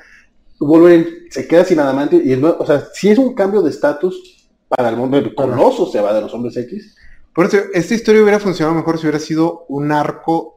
[0.60, 4.88] Wolverine se queda sin adamante y o sea, si es un cambio de estatus para
[4.88, 6.94] el mundo, coloso se va de los hombres X.
[7.34, 10.55] Por eso, esta historia hubiera funcionado mejor si hubiera sido un arco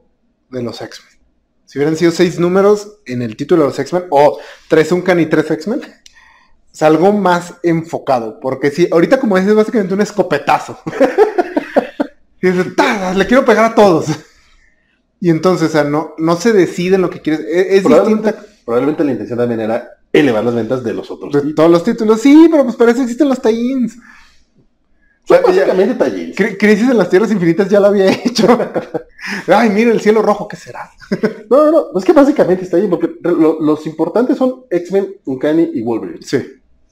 [0.49, 1.19] de los X-Men.
[1.65, 5.27] Si hubieran sido seis números en el título de los X-Men, o tres Uncan y
[5.27, 5.81] tres X-Men,
[6.73, 8.39] es algo más enfocado.
[8.39, 10.79] Porque si, ahorita como dices, es básicamente un escopetazo.
[12.41, 14.07] y dices, "Ta, le quiero pegar a todos.
[15.19, 17.41] Y entonces, o sea, no, no se decide en lo que quieres.
[17.41, 21.33] Es, es Probablemente, distinta probablemente la intención también era elevar las ventas de los otros.
[21.33, 22.21] de todos los títulos.
[22.21, 23.97] Sí, pero pues para eso existen los tie-ins.
[25.29, 26.35] Son básicamente talleres.
[26.35, 28.47] Cri- Crisis en las Tierras Infinitas ya lo había hecho.
[29.47, 30.89] Ay, mira el cielo rojo, ¿qué será?
[31.49, 35.69] No, no, no, es que básicamente está ahí, porque lo- los importantes son X-Men, Uncanny
[35.75, 36.21] y Wolverine.
[36.21, 36.43] Sí,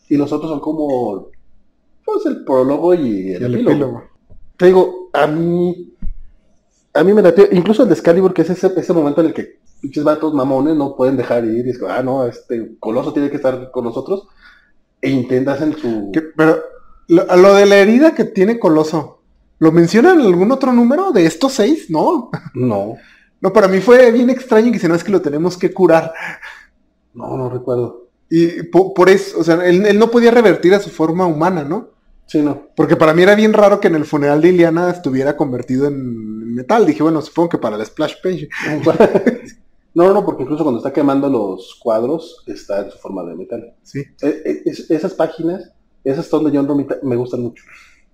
[0.10, 1.30] Y los otros son como,
[2.06, 3.72] pues el prólogo y el, el epílogo.
[3.72, 4.04] epílogo.
[4.56, 5.94] Te digo, a mí,
[6.94, 9.34] a mí me latió, incluso el de Excalibur, que es ese, ese momento en el
[9.34, 13.14] que pinches vatos mamones no pueden dejar ir, y es como, ah, no, este coloso
[13.14, 14.28] tiene que estar con nosotros,
[15.02, 16.12] e intentas en su...
[16.12, 16.60] Que- pero
[17.08, 19.22] lo, de la herida que tiene Coloso,
[19.60, 21.90] ¿lo mencionan en algún otro número de estos seis?
[21.90, 22.30] No.
[22.54, 22.96] No,
[23.42, 26.12] No, para mí fue bien extraño que si no es que lo tenemos que curar.
[27.14, 28.08] no, no recuerdo.
[28.30, 31.64] Y po- por, eso, o sea, él, él no podía revertir a su forma humana,
[31.64, 31.90] ¿no?
[32.26, 32.68] Sí, no.
[32.76, 36.54] Porque para mí era bien raro que en el funeral de Iliana estuviera convertido en
[36.56, 36.86] metal.
[36.86, 38.50] Dije, bueno, supongo que para la splash page.
[39.94, 43.74] No, no, porque incluso cuando está quemando los cuadros, está en su forma de metal.
[43.82, 44.00] Sí.
[44.22, 45.72] Eh, eh, es- esas páginas,
[46.10, 47.64] esas son de John Romita, me gustan mucho.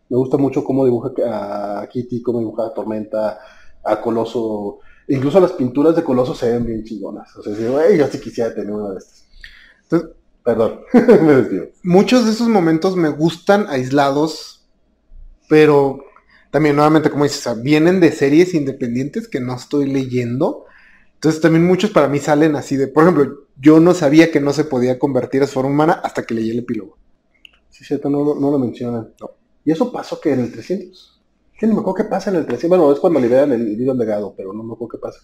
[0.09, 3.39] Me gusta mucho cómo dibuja a Kitty, cómo dibuja a Tormenta,
[3.83, 4.79] a Coloso.
[5.07, 7.35] Incluso las pinturas de Coloso se ven bien chingonas.
[7.37, 9.27] O sea, sí, güey, yo sí quisiera tener una de estas.
[9.83, 10.09] Entonces,
[10.43, 11.69] Perdón, me desvío.
[11.83, 14.67] muchos de esos momentos me gustan aislados,
[15.47, 16.03] pero
[16.51, 20.65] también nuevamente, como dices, o sea, vienen de series independientes que no estoy leyendo.
[21.15, 24.51] Entonces también muchos para mí salen así de, por ejemplo, yo no sabía que no
[24.51, 26.97] se podía convertir a su forma humana hasta que leí el epílogo.
[27.73, 29.13] Sí, cierto, no, lo- no lo mencionan.
[29.65, 31.21] Y eso pasó que en el 300.
[31.57, 32.77] Que ni me acuerdo qué pasa en el 300.
[32.77, 35.19] Bueno, es cuando liberan el libro legado, pero no me acuerdo qué pasa.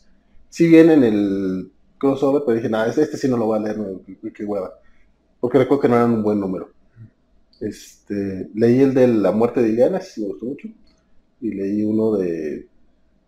[0.50, 3.62] Sí viene en el crossover, pero dije, nada, este, este sí no lo voy a
[3.62, 4.74] leer, no, qué- qué hueva.
[5.40, 6.72] Porque recuerdo que no eran un buen número.
[7.62, 10.68] Este, leí el de la muerte de Ileana, sí me gustó mucho.
[11.42, 12.68] Y leí uno de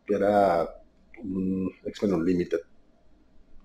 [0.07, 0.69] que era
[1.23, 2.59] un X-Men Unlimited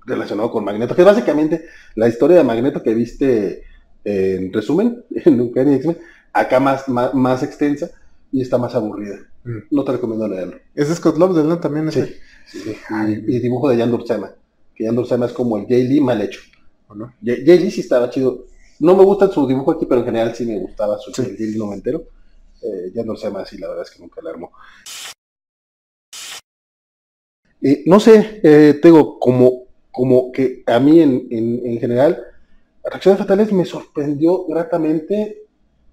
[0.05, 1.65] relacionado con Magneto, que es básicamente
[1.95, 3.65] la historia de Magneto que viste
[4.07, 5.99] en resumen en Uncanny X-Men,
[6.33, 7.91] acá más, más, más extensa
[8.33, 9.19] y está más aburrida.
[9.45, 9.59] Mm.
[9.71, 10.59] No te recomiendo leerlo.
[10.75, 11.59] Es Scott Lobdell, ¿no?
[11.59, 12.17] También Sí, ese.
[12.47, 12.77] sí, sí.
[13.09, 14.33] Y, y dibujo de Jan Dursema,
[14.75, 16.41] que Jan Dursema es como el Jay Lee mal hecho.
[16.89, 17.13] ¿o no?
[17.25, 18.45] Jay Jay Lee sí estaba chido.
[18.79, 21.59] No me gusta su dibujo aquí, pero en general sí me gustaba su Jay Lee
[21.59, 22.05] noventero.
[22.63, 24.51] Eh, Jan Dursema sí, la verdad es que nunca la armó.
[27.63, 32.23] Eh, no sé, eh, te digo, como, como que a mí en, en, en general,
[32.87, 35.49] Atracciones Fatales me sorprendió gratamente,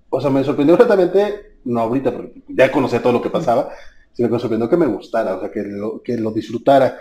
[0.10, 3.72] o sea, me sorprendió gratamente, no ahorita, porque ya conocía todo lo que pasaba,
[4.11, 6.95] sino que me sorprendió que me gustara, o sea, que lo, disfrutara,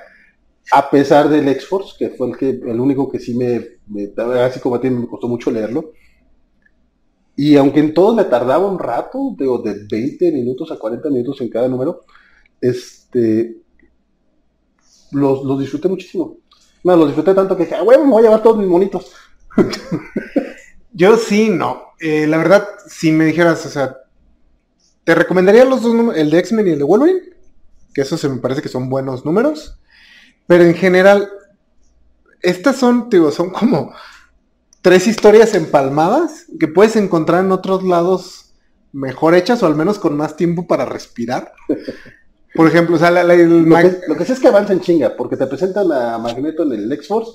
[0.71, 4.11] a pesar del X-Force, que fue el único que sí me, me,
[4.41, 5.93] así como a ti me costó mucho leerlo,
[7.37, 11.39] Y aunque en todos me tardaba un rato, digo, de 20 minutos a 40 minutos
[11.43, 12.05] en cada número,
[12.63, 13.59] este,
[15.11, 16.39] los, los disfruté muchísimo.
[16.83, 19.13] No, los disfruté tanto que dije, ah, bueno, me voy a llevar todos mis monitos.
[20.93, 21.93] Yo sí, no.
[22.01, 23.97] Eh, la verdad, si me dijeras, o sea,
[25.05, 27.21] te recomendaría los dos números, el de X-Men y el de Wolverine,
[27.95, 29.79] que esos se me parece que son buenos números.
[30.47, 31.31] Pero en general,
[32.43, 33.93] estas son, digo, son como
[34.81, 38.53] tres historias empalmadas que puedes encontrar en otros lados
[38.93, 41.53] mejor hechas o al menos con más tiempo para respirar.
[42.55, 44.75] Por ejemplo, o sea, la, la, el lo, que, lo, que, sí es que avanza
[44.75, 47.31] en chinga, porque te presentan a Magneto en el X-Force,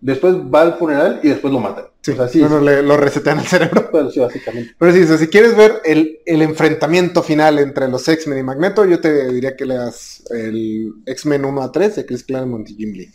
[0.00, 1.86] después va al funeral y después lo matan.
[2.02, 3.88] Sí, o sea, sí, no, no, le, lo resetean el cerebro.
[3.92, 4.74] Pero sí, básicamente.
[4.78, 8.42] Pero sí, o sea, si quieres ver el, el enfrentamiento final entre los X-Men y
[8.42, 12.74] Magneto, yo te diría que leas el X-Men 1 a 3 de Chris Claremont y
[12.74, 13.12] Jim Lee.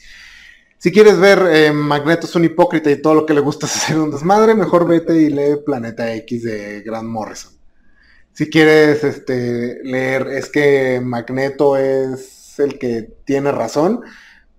[0.81, 3.75] Si quieres ver eh, Magneto es un hipócrita y todo lo que le gusta es
[3.75, 7.53] hacer un desmadre, mejor vete y lee Planeta X de Grant Morrison.
[8.33, 14.01] Si quieres este, leer es que Magneto es el que tiene razón,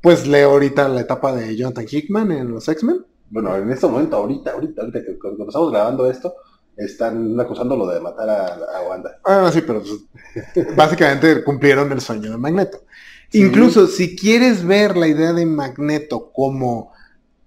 [0.03, 3.07] pues lee ahorita la etapa de Jonathan Hickman en los X-Men.
[3.31, 6.35] Bueno, en este momento, ahorita, ahorita, ahorita que cuando estamos grabando esto,
[6.77, 8.47] están acusándolo de matar a,
[8.79, 9.19] a Wanda.
[9.24, 12.83] Ah, sí, pero pues, básicamente cumplieron el sueño de Magneto.
[13.31, 13.43] Sí.
[13.43, 16.93] Incluso si quieres ver la idea de Magneto como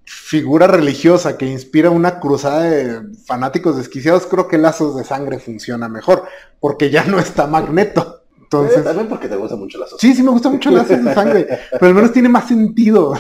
[0.06, 5.90] figura religiosa que inspira una cruzada de fanáticos desquiciados, creo que Lazos de Sangre funciona
[5.90, 6.24] mejor,
[6.60, 8.15] porque ya no está Magneto.
[8.46, 10.00] Entonces, eh, también porque te gusta mucho Lazos.
[10.00, 13.14] Sí, sí me gusta mucho de Sangre, pero al menos tiene más sentido.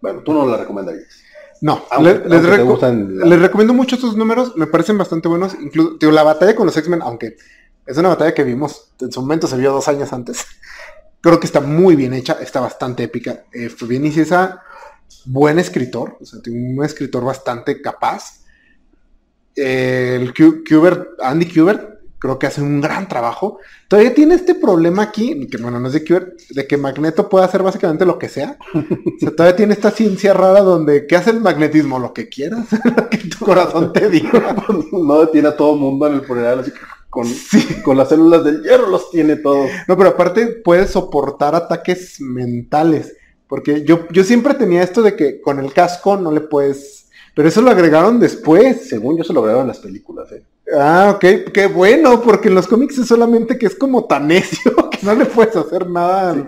[0.00, 1.22] Bueno, tú no la recomendarías.
[1.60, 2.90] No, aunque, les, reco la...
[2.92, 5.54] les, recomiendo mucho estos números, me parecen bastante buenos.
[5.60, 7.36] Incluso, digo, la batalla con los X-Men, aunque
[7.86, 10.44] es una batalla que vimos, en su momento se vio dos años antes.
[11.20, 13.44] Creo que está muy bien hecha, está bastante épica.
[13.52, 14.62] Eh, bien esa
[15.24, 18.42] buen escritor, o sea, un escritor bastante capaz.
[19.54, 21.91] Eh, el Kubert, Andy Kubert,
[22.22, 23.58] creo que hace un gran trabajo.
[23.88, 27.44] Todavía tiene este problema aquí, que bueno, no es de Kubert, de que Magneto puede
[27.44, 28.56] hacer básicamente lo que sea.
[28.72, 31.98] O sea, todavía tiene esta ciencia rara donde, ¿qué hace el magnetismo?
[31.98, 32.66] Lo que quieras,
[32.96, 34.54] lo que tu corazón te diga.
[34.92, 36.78] no tiene a todo mundo en el funeral, así que
[37.10, 37.82] con, sí.
[37.82, 39.68] con las células del hierro los tiene todos.
[39.88, 43.16] No, pero aparte puede soportar ataques mentales.
[43.48, 47.01] Porque yo, yo siempre tenía esto de que con el casco no le puedes.
[47.34, 48.88] Pero eso lo agregaron después.
[48.88, 50.42] Según yo se lo agregaron en las películas, ¿eh?
[50.74, 54.72] Ah, ok, qué bueno, porque en los cómics es solamente que es como tan necio
[54.90, 56.34] que no le puedes hacer nada.
[56.34, 56.42] Sí.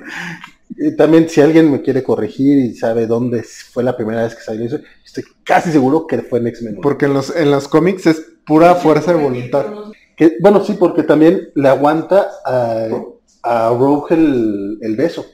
[0.76, 4.42] Y también si alguien me quiere corregir y sabe dónde fue la primera vez que
[4.42, 6.78] salió eso, estoy casi seguro que fue en X-Men.
[6.82, 9.66] Porque en los, en los cómics es pura fuerza de voluntad.
[10.16, 12.88] Que, bueno, sí, porque también le aguanta a,
[13.42, 15.24] a Rogue el, el beso.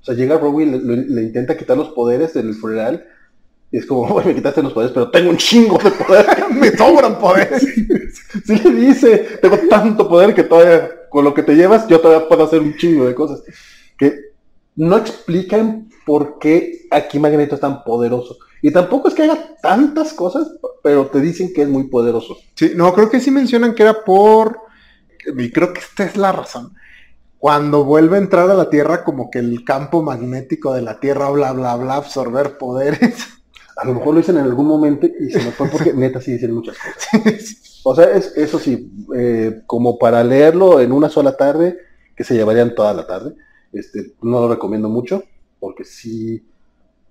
[0.00, 3.06] O sea, llega Rogue y le, le, le, intenta quitar los poderes del funeral.
[3.74, 6.26] Y es como, me quitaste los poderes, pero tengo un chingo de poder.
[6.52, 7.60] me sobran poderes.
[7.60, 12.00] Sí, sí, le dice, tengo tanto poder que todavía, con lo que te llevas, yo
[12.00, 13.42] todavía puedo hacer un chingo de cosas.
[13.98, 14.14] Que
[14.76, 18.36] no explican por qué aquí Magneto es tan poderoso.
[18.62, 22.36] Y tampoco es que haga tantas cosas, pero te dicen que es muy poderoso.
[22.54, 24.56] Sí, no, creo que sí mencionan que era por...
[25.36, 26.76] Y creo que esta es la razón
[27.40, 31.28] cuando vuelve a entrar a la Tierra, como que el campo magnético de la Tierra,
[31.28, 33.16] bla, bla, bla, absorber poderes.
[33.76, 36.32] A lo mejor lo dicen en algún momento y se me fue porque neta sí
[36.32, 37.80] dicen muchas cosas.
[37.84, 41.78] O sea, es, eso sí, eh, como para leerlo en una sola tarde,
[42.16, 43.34] que se llevarían toda la tarde,
[43.72, 45.22] este, no lo recomiendo mucho,
[45.60, 46.46] porque sí,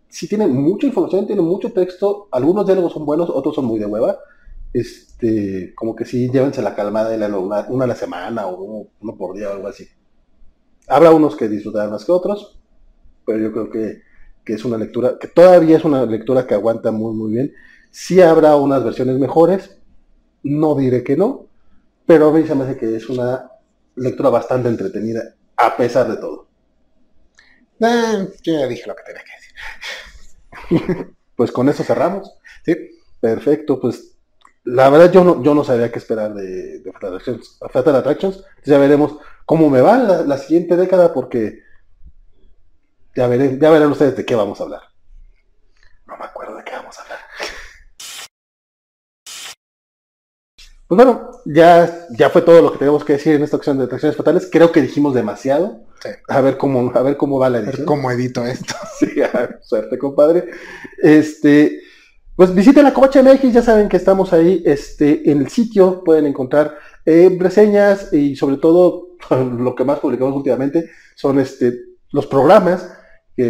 [0.08, 3.86] sí tiene mucha información, tiene mucho texto, algunos diálogos son buenos, otros son muy de
[3.86, 4.18] hueva,
[4.74, 8.90] este, como que sí, llévense la calmada de una, una a la semana o uno,
[9.02, 9.88] uno por día o algo así.
[10.88, 12.60] Habrá unos que disfrutarán más que otros,
[13.26, 14.02] pero yo creo que,
[14.44, 17.54] que, es una lectura, que todavía es una lectura que aguanta muy, muy bien.
[17.92, 19.78] Sí habrá unas versiones mejores,
[20.44, 21.48] no diré que no,
[22.06, 23.50] pero a mí se me hace que es una
[23.96, 26.48] lectura bastante entretenida, a pesar de todo.
[27.80, 31.16] Eh, yo ya dije lo que tenía que decir.
[31.36, 32.32] pues con eso cerramos.
[32.66, 32.76] Sí,
[33.20, 34.14] perfecto, pues
[34.66, 37.58] la verdad yo no, yo no sabía qué esperar de, de Fatal Attractions.
[37.72, 38.44] Fatal Attractions.
[38.66, 41.62] Ya veremos cómo me va la, la, siguiente década porque
[43.16, 44.82] ya, veré, ya verán ustedes de qué vamos a hablar.
[46.06, 47.20] No me acuerdo de qué vamos a hablar.
[50.88, 53.86] Pues bueno, ya, ya fue todo lo que tenemos que decir en esta ocasión de
[53.86, 54.50] atracciones fatales.
[54.52, 55.86] Creo que dijimos demasiado.
[56.02, 56.10] Sí.
[56.28, 57.76] A ver cómo, a ver cómo va la edición.
[57.76, 58.76] A ver cómo edito esto.
[59.00, 60.50] sí, a ver, suerte, compadre.
[61.02, 61.80] Este,
[62.36, 66.26] pues visiten la Covacha MX, ya saben que estamos ahí, este, en el sitio pueden
[66.26, 71.80] encontrar eh, reseñas y sobre todo lo que más publicamos últimamente son este,
[72.12, 72.92] los programas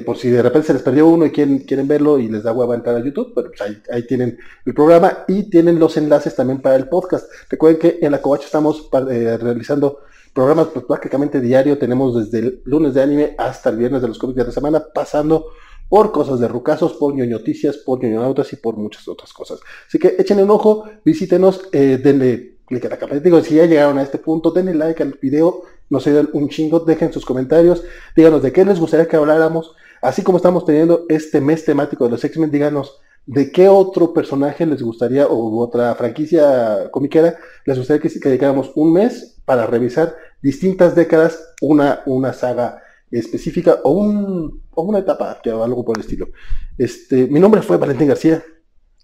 [0.05, 2.53] por si de repente se les perdió uno y quieren, quieren verlo y les da
[2.53, 6.35] hueva entrar a YouTube, pero pues ahí, ahí, tienen el programa y tienen los enlaces
[6.35, 7.29] también para el podcast.
[7.49, 9.99] Recuerden que en la Covacha estamos eh, realizando
[10.33, 14.17] programas pues, prácticamente diario, tenemos desde el lunes de anime hasta el viernes de los
[14.17, 15.47] cómics de la semana, pasando
[15.89, 19.59] por cosas de rucasos, por ñoñoticias, por ñoñonautas y por muchas otras cosas.
[19.87, 23.25] Así que echen un ojo, visítenos, eh, denle clic a la campanita.
[23.25, 26.79] Digo, si ya llegaron a este punto, denle like al video, nos ayudan un chingo,
[26.79, 27.83] dejen sus comentarios,
[28.15, 32.11] díganos de qué les gustaría que habláramos, así como estamos teniendo este mes temático de
[32.11, 38.01] los X-Men, díganos de qué otro personaje les gustaría o otra franquicia comiquera les gustaría
[38.01, 42.81] que, que dedicáramos un mes para revisar distintas décadas, una, una saga
[43.11, 46.29] específica o, un, o una etapa, que algo por el estilo.
[46.77, 48.43] Este, mi nombre fue Valentín García.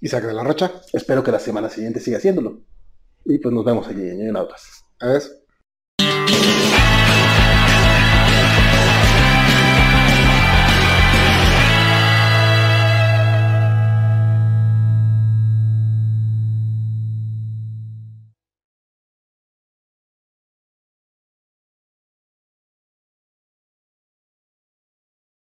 [0.01, 0.71] Isaac de la Rocha.
[0.93, 2.61] Espero que la semana siguiente siga haciéndolo.
[3.25, 4.35] Y pues nos vemos allí en.
[4.99, 5.35] Adiós.